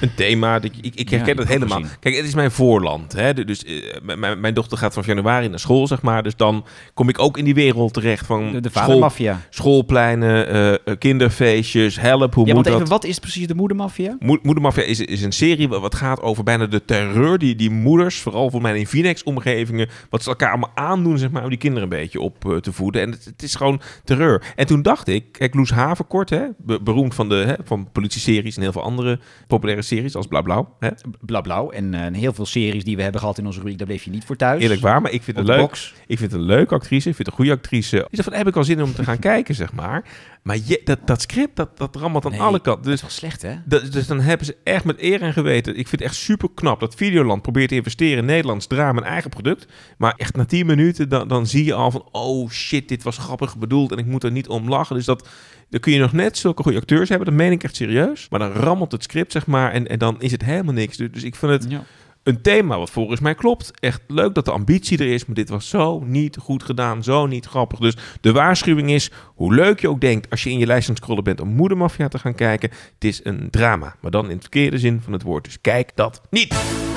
[0.00, 1.80] Een thema, ik, ik, ik herken dat helemaal.
[1.80, 1.96] gezien.
[2.00, 3.12] Kijk, het is mijn voorland.
[3.12, 3.44] Hè?
[3.44, 3.72] Dus eh,
[4.16, 6.22] mijn, mijn dochter gaat vanaf januari naar school, zeg maar.
[6.22, 6.64] Dus dan
[6.94, 9.40] kom ik ook in die wereld terecht van De, de school, vadermafia.
[9.50, 12.88] schoolpleinen, eh, eh, kinderfeestjes, help, hoe Ja, moet want even, dat?
[13.02, 14.16] wat is precies de moedermafia?
[14.20, 18.18] Mo- Moedermafia is, is een serie wat gaat over bijna de terreur die die moeders,
[18.18, 21.82] vooral voor mij in Phoenix-omgevingen, wat ze elkaar allemaal aandoen, zeg maar, om die kinderen
[21.82, 23.02] een beetje op te voeden.
[23.02, 24.42] En het, het is gewoon terreur.
[24.56, 28.56] En toen dacht ik, kijk, Loes Havenkort, hè, be- beroemd van de hè, van politieseries
[28.56, 30.74] en heel veel andere populaire series als Bla Blauw.
[30.78, 30.88] Hè?
[31.20, 31.70] Bla Blauw.
[31.70, 34.10] En eh, heel veel series die we hebben gehad in onze rubriek, daar bleef je
[34.10, 34.62] niet voor thuis.
[34.62, 35.58] Eerlijk waar, maar ik vind het leuk.
[35.58, 35.94] box.
[36.06, 37.08] Ik vind het een leuke actrice.
[37.08, 37.96] Ik vind het een goede actrice.
[37.96, 40.04] Ik dacht van, heb ik al zin om te gaan kijken, zeg maar.
[40.42, 42.74] Maar je, dat, dat script, dat, dat rammelt aan Nee, alle kanten.
[42.74, 43.54] Dat Dus is wel slecht, hè?
[43.64, 45.72] Dat- dus dan hebben ze echt met eer en geweten.
[45.78, 49.06] Ik vind het echt super knap dat Videoland probeert te investeren in Nederlands drama, een
[49.06, 49.66] eigen product.
[49.98, 53.18] Maar echt na 10 minuten, dan, dan zie je al van: oh shit, dit was
[53.18, 54.96] grappig bedoeld en ik moet er niet om lachen.
[54.96, 55.28] Dus dat,
[55.70, 58.26] dan kun je nog net zulke goede acteurs hebben, dat meen ik echt serieus.
[58.30, 60.96] Maar dan rammelt het script, zeg maar, en, en dan is het helemaal niks.
[60.96, 61.82] Dus, dus ik vind het Ja.
[62.22, 63.70] een thema wat volgens mij klopt.
[63.80, 67.26] Echt leuk dat de ambitie er is, maar dit was zo niet goed gedaan, zo
[67.26, 67.78] niet grappig.
[67.78, 70.94] Dus de waarschuwing is, hoe leuk je ook denkt als je in je lijst aan
[70.94, 74.30] het scrollen bent om Moedermafia te gaan kijken, het is een drama, maar dan in
[74.30, 75.44] het verkeerde zin van het woord.
[75.44, 76.87] Dus kijk dat niet.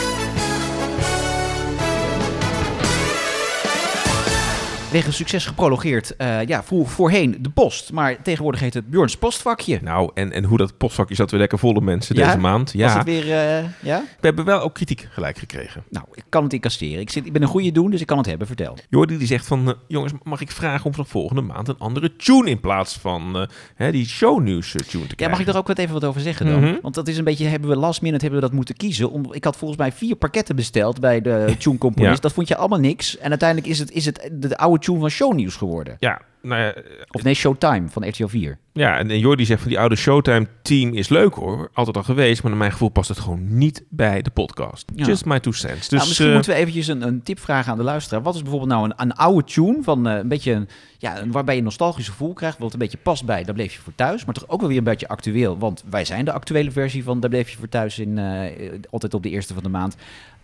[4.91, 6.15] Wegens succes geprologeerd.
[6.15, 7.91] eh, ja, voor, voorheen de post.
[7.91, 9.79] Maar tegenwoordig heet het Bjorns postvakje.
[9.83, 12.25] Nou, en, en hoe dat postvakje zat weer lekker vol op mensen Ja?
[12.25, 12.63] deze maand.
[12.71, 13.99] Was Ja, het weer, eh, ja?
[14.19, 15.83] we hebben wel ook kritiek gelijk gekregen.
[15.89, 16.99] Nou, ik kan het incasseren.
[16.99, 18.47] Ik, zit, ik ben een goede doen, dus ik kan het hebben.
[18.47, 18.77] Vertel.
[18.89, 22.15] Jordi die zegt van, eh, jongens, mag ik vragen om vanaf volgende maand een andere
[22.15, 25.29] tune in plaats van hè, die shownieuws tune te Ja, krijgen?
[25.29, 26.59] mag ik er ook wat even wat over zeggen dan?
[26.59, 26.75] Mhm.
[26.81, 29.11] Want dat is een beetje, hebben we last minute hebben we dat moeten kiezen.
[29.11, 32.13] Om, ik had volgens mij vier pakketten besteld bij de tune componist.
[32.15, 32.19] Ja.
[32.21, 33.17] Dat vond je allemaal niks.
[33.17, 35.95] En uiteindelijk is het, is het de, de oude tune van Shownieuws geworden.
[35.99, 36.73] Ja, nou ja,
[37.11, 38.57] Of nee, Showtime van RTL 4.
[38.73, 41.69] Ja, en, Jordi zegt van die oude Showtime-team is leuk hoor.
[41.73, 44.91] Altijd al geweest, maar naar mijn gevoel past het gewoon niet bij de podcast.
[44.95, 45.05] Ja.
[45.05, 45.79] Just my two cents.
[45.79, 48.23] Dus nou, misschien eh, moeten we eventjes een, een tip vragen aan de luisteraar.
[48.23, 50.67] Wat is bijvoorbeeld nou een, een oude tune van eh, een beetje, een,
[50.97, 53.73] ja, een- waarbij je een nostalgisch gevoel krijgt, wat een beetje past bij Daar bleef
[53.73, 56.31] je voor thuis, maar toch ook wel weer een beetje actueel, want wij zijn de
[56.31, 59.63] actuele versie van Daar bleef je voor thuis in eh, altijd op de eerste van
[59.63, 59.95] de maand.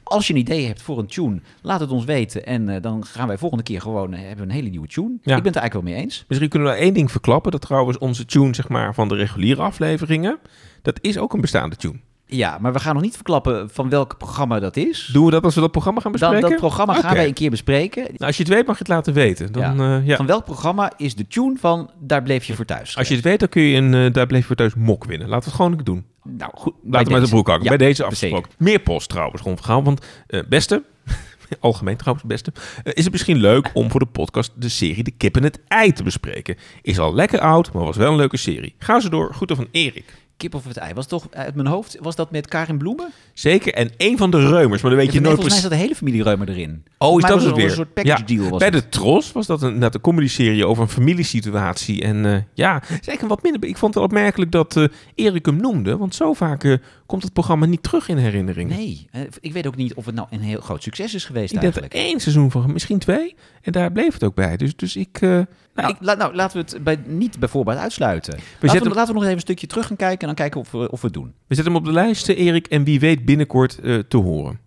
[0.08, 3.06] Als je een idee hebt voor een tune, laat het ons weten en eh, dan
[3.06, 5.10] gaan wij volgende keer gewoon eh, hebben een hele nieuwe tune.
[5.10, 5.36] Ja.
[5.36, 6.26] Ik ben het er eigenlijk wel mee eens.
[6.28, 7.52] misschien kunnen we één ding verklappen.
[7.52, 10.40] Dat trouwens onze tune zeg maar, van de reguliere afleveringen,
[10.82, 12.00] dat is ook een bestaande tune.
[12.30, 15.10] Ja, maar we gaan nog niet verklappen van welk programma dat is.
[15.14, 16.50] Doen we dat als we dat programma gaan Dan, bespreken?
[16.50, 18.04] dat programma gaan wij een keer bespreken.
[18.04, 19.52] Nou, als je het weet mag je het laten weten.
[19.52, 20.02] Dan, ja.
[20.04, 20.16] ja.
[20.16, 22.98] Van welk programma is de tune van Daar bleef je voor thuis?
[22.98, 25.06] Als je het weet, dan kun je een eh, Daar bleef je voor thuis mok
[25.06, 25.28] winnen.
[25.28, 26.06] Laten we het gewoon doen.
[26.38, 27.48] Nou goed, Laten we met de broek.
[27.48, 28.06] Ja, Bij deze zeker.
[28.06, 28.52] afgesproken.
[28.58, 29.84] Meer post trouwens, gewoon verhaal.
[29.84, 30.84] Want eh, beste,
[31.60, 32.52] algemeen trouwens beste,
[32.84, 35.60] eh, is het misschien leuk om voor de podcast de serie De Kip en het
[35.68, 36.56] Ei te bespreken.
[36.82, 38.76] Is al lekker oud, maar was wel een leuke serie.
[38.78, 39.34] Ga ze door.
[39.34, 40.14] Groeten van Erik.
[40.38, 40.94] Kip of het ei.
[40.94, 43.12] Was toch uit mijn hoofd, was dat met Karin Bloemen?
[43.34, 43.74] Zeker.
[43.74, 45.62] En een van de reumers, maar dan weet je nooit volgens mij precies.
[45.62, 46.84] zat de hele familie Reumer erin.
[46.98, 47.66] Oh, is dat was het weer?
[47.66, 48.84] Een soort package Ja, deal was Bij het.
[48.84, 52.02] de Tros was dat een, een comedy-serie over een familiesituatie.
[52.02, 53.64] En eh, ja, een wat minder.
[53.64, 54.84] Ik vond het wel opmerkelijk dat eh,
[55.16, 55.98] Erik hem noemde.
[55.98, 56.74] Want zo vaak eh,
[57.08, 58.70] komt het programma niet terug in herinnering.
[58.70, 61.54] Nee, eh, ik weet ook niet of het nou een heel groot succes is geweest
[61.54, 62.10] Ik denk er eigenlijk.
[62.12, 63.36] één seizoen van, misschien twee.
[63.62, 64.58] En daar bleef het ook bij.
[64.58, 65.18] Dus, dus ik...
[65.22, 68.34] eh, nou, Nou, ik la- nou, laten we het bij, niet bij voorbaat uitsluiten.
[68.34, 70.72] Laten zetten- we, laten we nog even een stukje terug gaan kijken dan kijken of
[70.72, 71.34] we, of we het doen.
[71.48, 74.60] We zetten hem op de lijst, eh, Erik, en wie weet binnenkort te horen.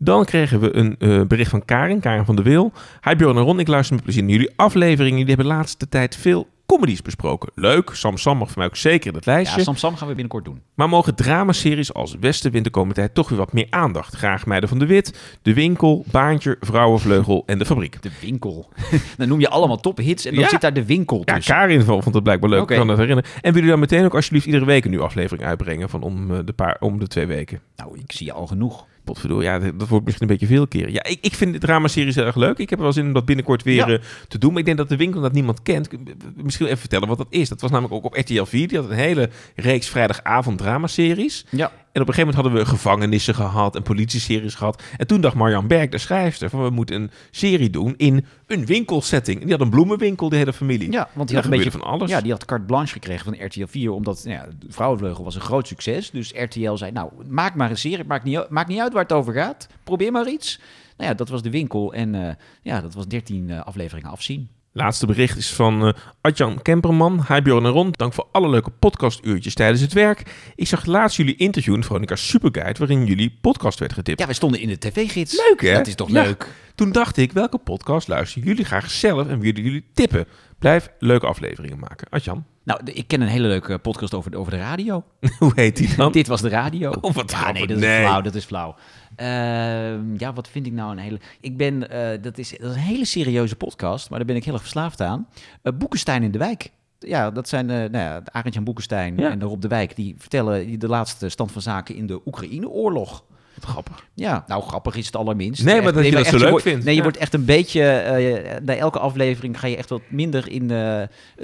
[0.00, 2.72] Dan kregen we een bericht van Karin, Karin van der Wil.
[3.08, 5.18] Hi Björn en Ron, ik luister met plezier naar jullie afleveringen.
[5.18, 7.50] Jullie hebben de laatste tijd veel comedies besproken.
[7.54, 9.58] Leuk, Sam Sam mag voor mij ook zeker in het lijstje.
[9.58, 10.62] Ja, Sam Sam gaan we binnenkort doen.
[10.74, 14.14] Maar mogen dramaseries als Westenwind de komende tijd toch weer wat meer aandacht?
[14.16, 18.02] Graag Meiden van de Wit, De Winkel, Baantje, Vrouwenvleugel en De Fabriek.
[18.02, 18.68] De winkel.
[19.18, 20.48] dan noem je allemaal tophits en dan Ja.
[20.48, 21.54] zit daar de winkel Ja, tussen.
[21.54, 23.30] Karin vond het blijkbaar leuk, ik kan het herinneren.
[23.30, 26.34] En willen jullie dan meteen ook alsjeblieft iedere week een nieuwe aflevering uitbrengen van om,
[26.34, 27.60] eh, de, paar, om de twee weken?
[27.76, 28.86] Nou, ik zie je al genoeg.
[29.08, 30.92] Potverdorie, ja, dat wordt misschien een beetje veel keren.
[30.92, 32.58] Ja, ik, ik vind de dramaseries heel erg leuk.
[32.58, 33.86] Ik heb er wel zin om dat binnenkort weer Ja.
[33.88, 34.50] eh, te doen.
[34.50, 35.88] Maar ik denk dat de winkel dat niemand kent.
[36.36, 37.48] Misschien even vertellen wat dat is.
[37.48, 38.68] Dat was namelijk ook op RTL 4.
[38.68, 41.44] Die had een hele reeks vrijdagavond dramaseries.
[41.50, 41.72] Ja.
[41.98, 44.82] En op een gegeven moment hadden we gevangenissen gehad en politieseries gehad.
[44.96, 48.66] En toen dacht Marjan Berg, de schrijfster, van we moeten een serie doen in een
[48.66, 49.36] winkelsetting.
[49.40, 50.92] En die had een bloemenwinkel, de hele familie.
[50.92, 52.10] Ja, want die had een beetje van alles.
[52.10, 55.40] Ja, die had carte blanche gekregen van RTL 4, omdat nou ja, Vrouwenvleugel was een
[55.40, 56.10] groot succes.
[56.10, 59.12] Dus RTL zei, nou, maak maar een serie, maakt niet, maakt niet uit waar het
[59.12, 59.68] over gaat.
[59.84, 60.60] Probeer maar iets.
[60.96, 64.48] Nou ja, dat was de winkel en eh, ja, dat was 13 eh, afleveringen afzien.
[64.78, 67.24] Laatste bericht is van eh Adjan Kemperman.
[67.28, 70.34] Hi Bjorn en Ron, dank voor alle leuke podcastuurtjes tijdens het werk.
[70.54, 74.18] Ik zag laatst jullie interview in Veronica Superguide, waarin jullie podcast werd getipt.
[74.18, 75.36] Ja, wij stonden in de tv-gids.
[75.48, 75.72] Leuk, hè?
[75.72, 76.22] Dat is toch Ja.
[76.22, 76.46] leuk?
[76.74, 80.26] Toen dacht ik, welke podcast luisteren jullie graag zelf en willen jullie tippen?
[80.58, 82.06] Blijf leuke afleveringen maken.
[82.10, 85.04] Adjan, Nou, ik ken een hele leuke podcast over de, over de radio.
[85.38, 86.12] hoe heet die dan?
[86.12, 86.90] Dit was de radio.
[87.00, 88.00] Oh, wat ja, nee, dat is Nee.
[88.04, 88.20] flauw.
[88.20, 88.76] Dat is flauw.
[89.18, 91.18] Ehm, ja, wat vind ik nou een hele...
[91.40, 91.90] Ik ben...
[91.90, 94.62] eh, dat, is, dat is een hele serieuze podcast, maar daar ben ik heel erg
[94.62, 95.28] verslaafd aan.
[95.62, 96.70] Eh Boekenstein in de Wijk.
[96.98, 99.30] Ja, dat zijn eh nou ja, Arend-Jan Boekenstein Ja.
[99.30, 99.96] en Rob de Wijk.
[99.96, 103.24] Die vertellen de laatste stand van zaken in de Oekraïne-oorlog.
[103.60, 104.04] Wat grappig.
[104.14, 105.64] Ja, nou grappig is het allerminst.
[105.64, 106.84] Nee, maar Echt- dat je dat zo leuk wordt- vindt.
[106.84, 107.02] Nee, je Ja.
[107.02, 107.82] wordt echt een beetje...
[107.82, 110.68] eh bij elke aflevering ga je echt wat minder in eh,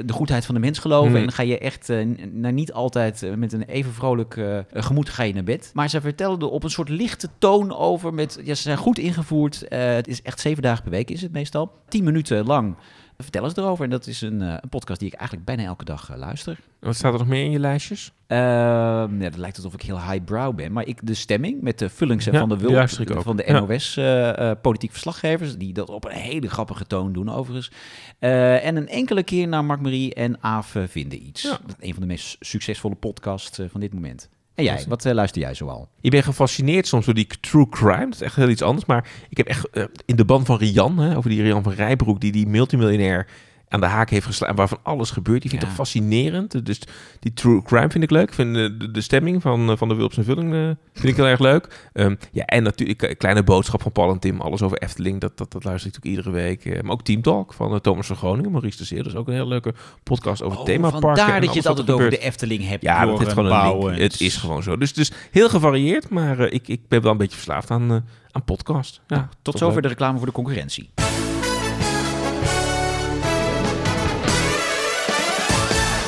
[0.05, 1.07] de goedheid van de mens geloven.
[1.09, 1.17] Hmm.
[1.17, 4.59] En dan ga je echt eh, n- nou, niet altijd met een even vrolijk eh,
[4.75, 5.71] gemoed ga je naar bed.
[5.75, 8.15] Maar ze vertellen er op een soort lichte toon over.
[8.15, 9.69] Met, ja, ze zijn goed ingevoerd.
[9.69, 11.73] Eh, het is echt zeven dagen per week is het meestal.
[11.89, 12.75] Tien minuten lang
[13.19, 13.85] vertellen ze erover.
[13.85, 16.59] En dat is een, eh, een podcast die ik eigenlijk bijna elke dag eh, luister.
[16.81, 18.13] Wat staat er nog meer in je lijstjes?
[18.29, 20.73] Ja, dat lijkt alsof ik heel highbrow ben.
[20.73, 22.77] Maar ik, de stemming met de Vullings en Ja, Van de Wulp
[23.17, 23.23] ook.
[23.23, 23.61] van de Ja.
[23.61, 27.71] NOS eh, eh, politiek verslaggevers, die dat op een hele grappige toon doen overigens.
[28.19, 31.43] En een enkele keer naar Mark Marie en Aaf eh, vinden iets.
[31.43, 31.59] Ja.
[31.81, 34.29] Een van de meest succesvolle podcasts van dit moment.
[34.55, 35.89] En jij, is- wat eh, luister jij zoal?
[36.01, 38.05] Ik ben gefascineerd soms door die true crime.
[38.05, 38.87] Dat is echt heel iets anders.
[38.87, 41.73] Maar ik heb echt eh, in de band van Rian, hè, over die Rian van
[41.73, 43.27] Rijbroek, die die multimiljonair
[43.75, 45.41] aan de haak heeft geslagen, waarvan alles gebeurt.
[45.41, 45.75] Die vind ik Ja.
[45.75, 46.67] toch fascinerend.
[46.67, 46.81] Dus
[47.21, 48.29] die true crime vind ik leuk.
[48.29, 50.61] Ik vind eh, de, de stemming van, eh, van de Wulps en Vulling eh,
[50.93, 51.89] vind ik heel erg leuk.
[51.93, 54.41] Ehm, ja, en natuurlijk Kleine Boodschap van Paul en Tim.
[54.41, 56.83] Alles over Efteling, dat, dat, dat luister ik natuurlijk iedere week.
[56.83, 59.03] Maar ook Team Talk van Thomas van Groningen, Maurice de Zeer.
[59.03, 61.09] Dat is ook een heel leuke podcast over het themaparken.
[61.11, 62.83] Oh, vandaar dat je het altijd over de Efteling hebt.
[62.83, 63.73] Ja, dat Joren heeft gewoon een link.
[63.79, 63.99] Bouwens.
[64.01, 64.77] Het is gewoon zo.
[64.77, 67.91] Dus, dus heel gevarieerd, maar ik, ik ben wel een beetje verslaafd aan,
[68.31, 69.01] aan podcast.
[69.07, 69.83] Ja, Tot toch zover leuk.
[69.83, 70.91] de reclame voor de concurrentie.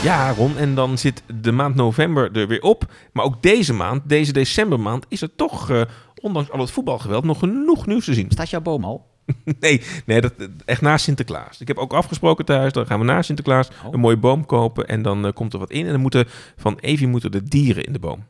[0.06, 2.92] Ja, Ron, en dan zit de maand november er weer op.
[3.12, 5.82] Maar ook deze maand, deze decembermaand, is er toch, eh,
[6.20, 8.30] ondanks al het voetbalgeweld, nog genoeg nieuws te zien.
[8.30, 9.06] Staat jouw boom al?
[9.60, 10.32] Nee, nee dat,
[10.64, 11.60] echt na Sinterklaas.
[11.60, 13.92] Ik heb ook afgesproken thuis, dan gaan we na Sinterklaas Oh.
[13.92, 14.88] een mooie boom kopen.
[14.88, 15.86] En dan eh, komt er wat in.
[15.86, 16.24] En dan moeten
[16.56, 18.24] van Evie moeten de dieren in de boom.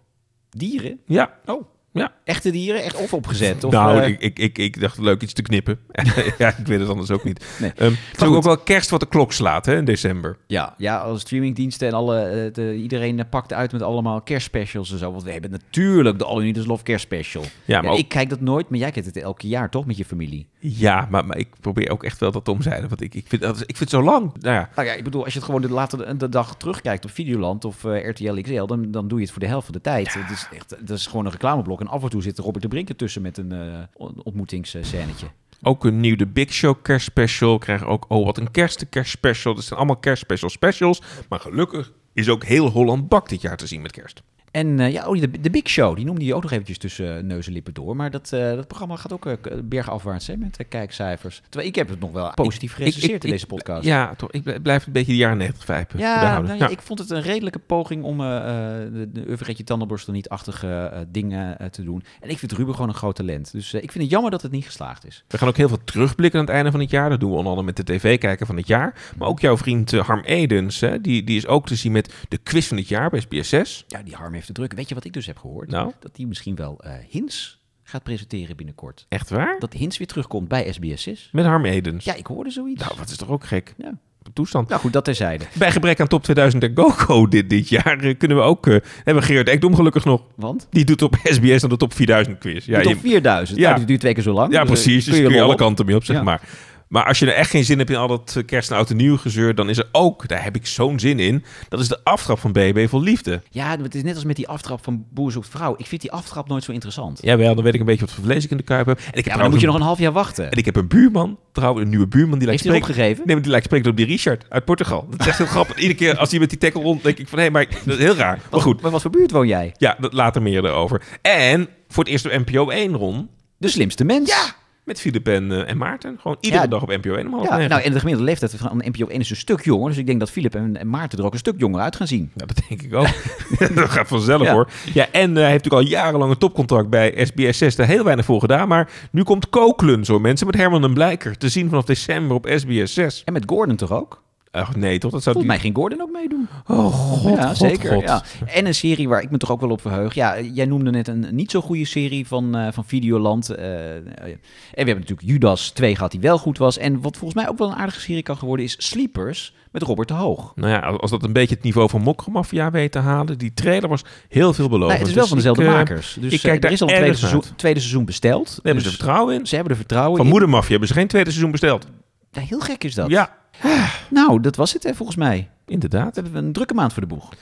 [0.51, 1.01] Dieren?
[1.07, 1.65] Ja, Oh.
[1.99, 2.13] Ja.
[2.25, 2.83] Echte dieren?
[2.83, 3.65] Echt of opgezet?
[3.65, 5.79] Of, nou, eh, ik, ik, ik, ik dacht leuk iets te knippen.
[6.39, 7.45] ja, ik weet het anders ook niet.
[7.61, 7.73] Nee.
[7.77, 10.37] Ehm, het is ook wel kerst wat de klok slaat hè, in december.
[10.47, 14.93] Ja, ja, alle streamingdiensten en alle, eh, de, iedereen eh, pakt uit met allemaal kerstspecials
[14.93, 15.11] en zo.
[15.11, 17.43] Want we hebben natuurlijk de All You Need Is Love kerstspecial.
[17.43, 19.87] Ja, Ja, maar ook- ik kijk dat nooit, maar jij kijkt het elke jaar toch
[19.87, 20.47] met je familie?
[20.59, 22.89] Ja, maar, maar ik probeer ook echt wel dat te omzeilen.
[22.89, 24.33] Want ik, ik, vind, dat is- ik vind het zo lang.
[24.41, 26.57] Nou ja, Nou ja, ik bedoel, als je het gewoon de, later de, de dag
[26.57, 29.65] terugkijkt op Videoland of eh, RTL XL, dan, dan doe je het voor de helft
[29.65, 30.15] van de tijd.
[30.15, 31.81] Het is echt, dat is gewoon een reclameblok.
[31.87, 33.53] En af en toe zit er Robert de Brink ertussen met een
[33.95, 35.27] on- ontmoetingsscènetje.
[35.63, 37.59] ook een nieuw The Big Show kerstspecial.
[37.59, 39.55] Krijgen ook Oh Wat een Kerst de kerstspecial.
[39.55, 41.03] Dat zijn allemaal kerstspecial specials.
[41.29, 44.23] Maar gelukkig is ook heel Holland Bak dit jaar te zien met kerst.
[44.57, 47.17] En eh, ja, oh, de, de Big Show, die noemde je ook nog eventjes tussen
[47.17, 47.97] eh, neus en lippen door.
[47.97, 51.43] Maar dat, eh, dat programma gaat ook eh, bergafwaarts hè, met kijkcijfers.
[51.49, 53.85] Terwijl ik heb het nog wel positief gerecenseerd in deze podcast.
[53.85, 54.31] Ja, toch.
[54.33, 57.11] Ik bl- blijf een beetje de jaren 90 vijpen Ja, nou ja, ik vond het
[57.11, 62.03] een redelijke poging om de, de Uveretje tandenborstel niet-achtige dingen te doen.
[62.21, 63.53] En ik vind Ruben gewoon een groot talent.
[63.53, 65.25] Dus ik vind het jammer dat het niet geslaagd is.
[65.29, 67.11] We gaan ook heel veel terugblikken aan het einde van het jaar.
[67.11, 69.13] Dat doen we onder andere met de tv-kijker van het jaar.
[69.19, 72.39] Maar ook jouw vriend Harm Edens, hè, die, die is ook te zien met de
[72.39, 73.87] quiz van het jaar bij SBS6.
[73.87, 74.73] Ja, die Harm heeft druk.
[74.73, 75.71] Weet je wat ik dus heb gehoord?
[75.71, 75.93] Nou?
[76.01, 79.07] Dat hij misschien wel eh Hins gaat presenteren binnenkort.
[79.09, 79.57] Echt waar?
[79.59, 81.31] Dat Hins weer terugkomt bij SBS6.
[81.33, 82.05] Met Harm Edens.
[82.05, 82.83] Ja, ik hoorde zoiets.
[82.83, 83.75] Nou, wat is toch ook gek?
[83.77, 83.93] Ja.
[84.33, 84.69] toestand.
[84.69, 85.45] Nou goed, dat terzijde.
[85.59, 88.67] Bij gebrek aan top 2000 en GoGo dit, dit jaar eh, kunnen we ook...
[88.67, 90.23] eh, hebben Gerard Ekdom gelukkig nog.
[90.35, 90.67] Want?
[90.71, 92.67] Die doet op SBS dan de top 4000 quiz.
[92.67, 93.59] Ja, je- top 4000.
[93.59, 93.69] Ja.
[93.71, 93.77] Ja.
[93.77, 94.53] die duurt twee keer zo lang.
[94.53, 95.05] ja Dus, precies.
[95.05, 95.59] Dus kun je lol alle op.
[95.59, 96.23] kanten mee op, zeg Ja.
[96.23, 96.43] maar.
[96.89, 98.91] Maar als je er echt geen zin hebt in al dat eh, kerst en oud
[98.91, 99.55] en nieuw gezeur...
[99.55, 101.45] dan is er ook, daar heb ik zo'n zin in...
[101.69, 103.43] dat is de aftrap van BB Vol Liefde.
[103.51, 105.75] Ja, het is net als met die aftrap van Boer zoekt vrouw.
[105.79, 107.19] Ik vind die aftrap nooit zo interessant.
[107.23, 108.99] Jawel, dan weet ik een beetje wat voor vlees ik in de kuip heb.
[108.99, 110.51] En ik heb Ja, maar dan moet je nog een- half jaar wachten.
[110.51, 112.39] En ik heb een buurman, trouwens een nieuwe buurman...
[112.39, 112.95] die lijkt Heeft spreken...
[112.95, 113.23] opgegeven?
[113.27, 115.07] Nee, maar die lijkt spreken op die Richard uit Portugal.
[115.11, 115.77] Dat is echt heel grappig.
[115.77, 117.39] Iedere keer als hij met die tackle rond, denk ik van...
[117.39, 118.41] hé, maar dat is heel raar.
[118.51, 119.75] Maar goed, Maar wat voor buurt woon jij?
[119.77, 121.03] ja, dat- later meer erover.
[121.23, 123.29] En voor het eerst op NPO 1, Ron...
[123.59, 124.29] De slimste mens.
[124.29, 124.55] Ja,
[124.87, 126.17] met Filip en, eh, en Maarten.
[126.21, 126.69] Gewoon iedere Ja.
[126.69, 127.71] dag op NPO 1 om half Ja, negen.
[127.71, 129.89] nou, en de gemiddelde leeftijd van NPO 1 is een stuk jonger.
[129.89, 132.07] Dus ik denk dat Filip en, en Maarten er ook een stuk jonger uit gaan
[132.07, 132.31] zien.
[132.35, 133.09] Ja, dat denk ik ook.
[133.75, 134.53] dat gaat vanzelf Ja.
[134.53, 134.69] hoor.
[134.95, 137.77] Ja, en eh, hij heeft natuurlijk al jarenlang een topcontract bij SBS 6.
[137.77, 138.69] Daar heel weinig voor gedaan.
[138.69, 141.37] Maar nu komt Kokelen, zo mensen, met Herman en Blijker.
[141.39, 143.23] Te zien vanaf december op SBS 6.
[143.25, 144.25] En met Gordon toch ook?
[144.57, 145.11] Ach nee, toch?
[145.11, 146.49] Dat zou Volgens mij ging Gordon ook meedoen.
[146.67, 147.93] Oh god, ja, god, zeker.
[147.93, 148.03] god.
[148.03, 148.23] Ja.
[148.47, 150.15] En een serie waar ik me toch ook wel op verheug.
[150.15, 153.51] Ja, jij noemde net een niet zo goede serie van, eh, van Videoland.
[153.51, 156.79] Eh, en we hebben natuurlijk Judas 2 gehad die wel goed was.
[156.79, 160.09] En wat volgens mij ook wel een aardige serie kan geworden is Sleepers met Robert
[160.09, 160.53] de Hoog.
[160.55, 163.39] Nou ja, als dat een beetje het niveau van Mokromafia weet te halen.
[163.39, 164.91] Die trailer was heel veelbelovend.
[164.91, 166.17] Nee, het is wel Dus van dezelfde ik, eh, makers.
[166.21, 168.47] Dus ik eh, kijk er daar is al een tweede seizoen, tweede seizoen besteld.
[168.47, 169.47] Daar hebben ze Dus vertrouwen in.
[169.47, 170.33] ze hebben er vertrouwen Van in.
[170.33, 171.87] Moedermafia hebben ze geen tweede seizoen besteld.
[172.31, 173.11] Ja, heel gek is dat.
[173.11, 173.37] Ja,
[174.11, 175.51] Nou, dat was het hè, volgens mij.
[175.67, 176.15] inderdaad.
[176.17, 177.33] We hebben een drukke maand voor de boeg.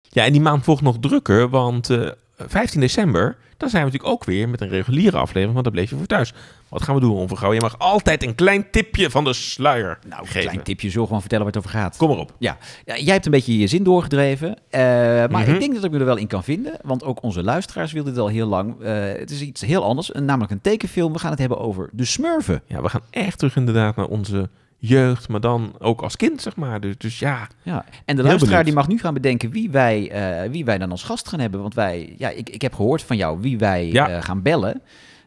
[0.00, 4.12] Ja, en die maand volgt nog drukker, want eh, 15 december, dan zijn we natuurlijk
[4.20, 6.32] ook weer met een reguliere aflevering, want daar bleef je voor thuis.
[6.68, 7.58] Wat gaan we doen, Ron Vergouwen?
[7.60, 10.48] Je mag altijd een klein tipje van de sluier Nou, een geven.
[10.48, 10.88] klein tipje.
[10.90, 11.96] Zo gewoon vertellen waar het over gaat.
[11.96, 12.34] Kom erop.
[12.38, 12.58] Ja.
[12.84, 14.56] ja, jij hebt een beetje je zin doorgedreven.
[14.70, 15.50] eh, maar Mhm.
[15.50, 16.72] ik denk dat ik me er wel in kan vinden.
[16.82, 18.80] Want ook onze luisteraars wilden dit al heel lang.
[18.82, 21.12] Eh, het is iets heel anders, namelijk een tekenfilm.
[21.12, 22.62] We gaan het hebben over de Smurfen.
[22.66, 24.48] Ja, we gaan echt terug inderdaad naar onze
[24.82, 26.80] jeugd, maar dan ook als kind, zeg maar.
[26.80, 27.84] Dus, dus ja, Ja.
[28.04, 31.02] En de luisteraar die mag nu gaan bedenken wie wij, eh, wie wij dan als
[31.02, 31.60] gast gaan hebben.
[31.60, 34.08] Want wij, ja, ik, ik heb gehoord van jou wie wij Ja.
[34.08, 34.80] eh, gaan bellen.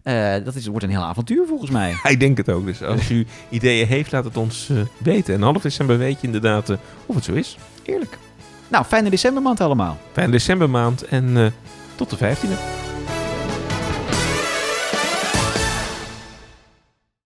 [0.04, 1.96] Eh, dat is, wordt een heel avontuur volgens mij.
[2.10, 2.66] ik denk het ook.
[2.66, 5.34] Dus als u ideeën heeft, laat het ons weten.
[5.34, 6.70] En half december weet je inderdaad
[7.06, 7.58] of het zo is.
[7.84, 8.18] Eerlijk.
[8.68, 9.98] Nou, fijne decembermaand allemaal.
[10.12, 11.54] Fijne decembermaand en
[11.96, 12.93] tot de 15e.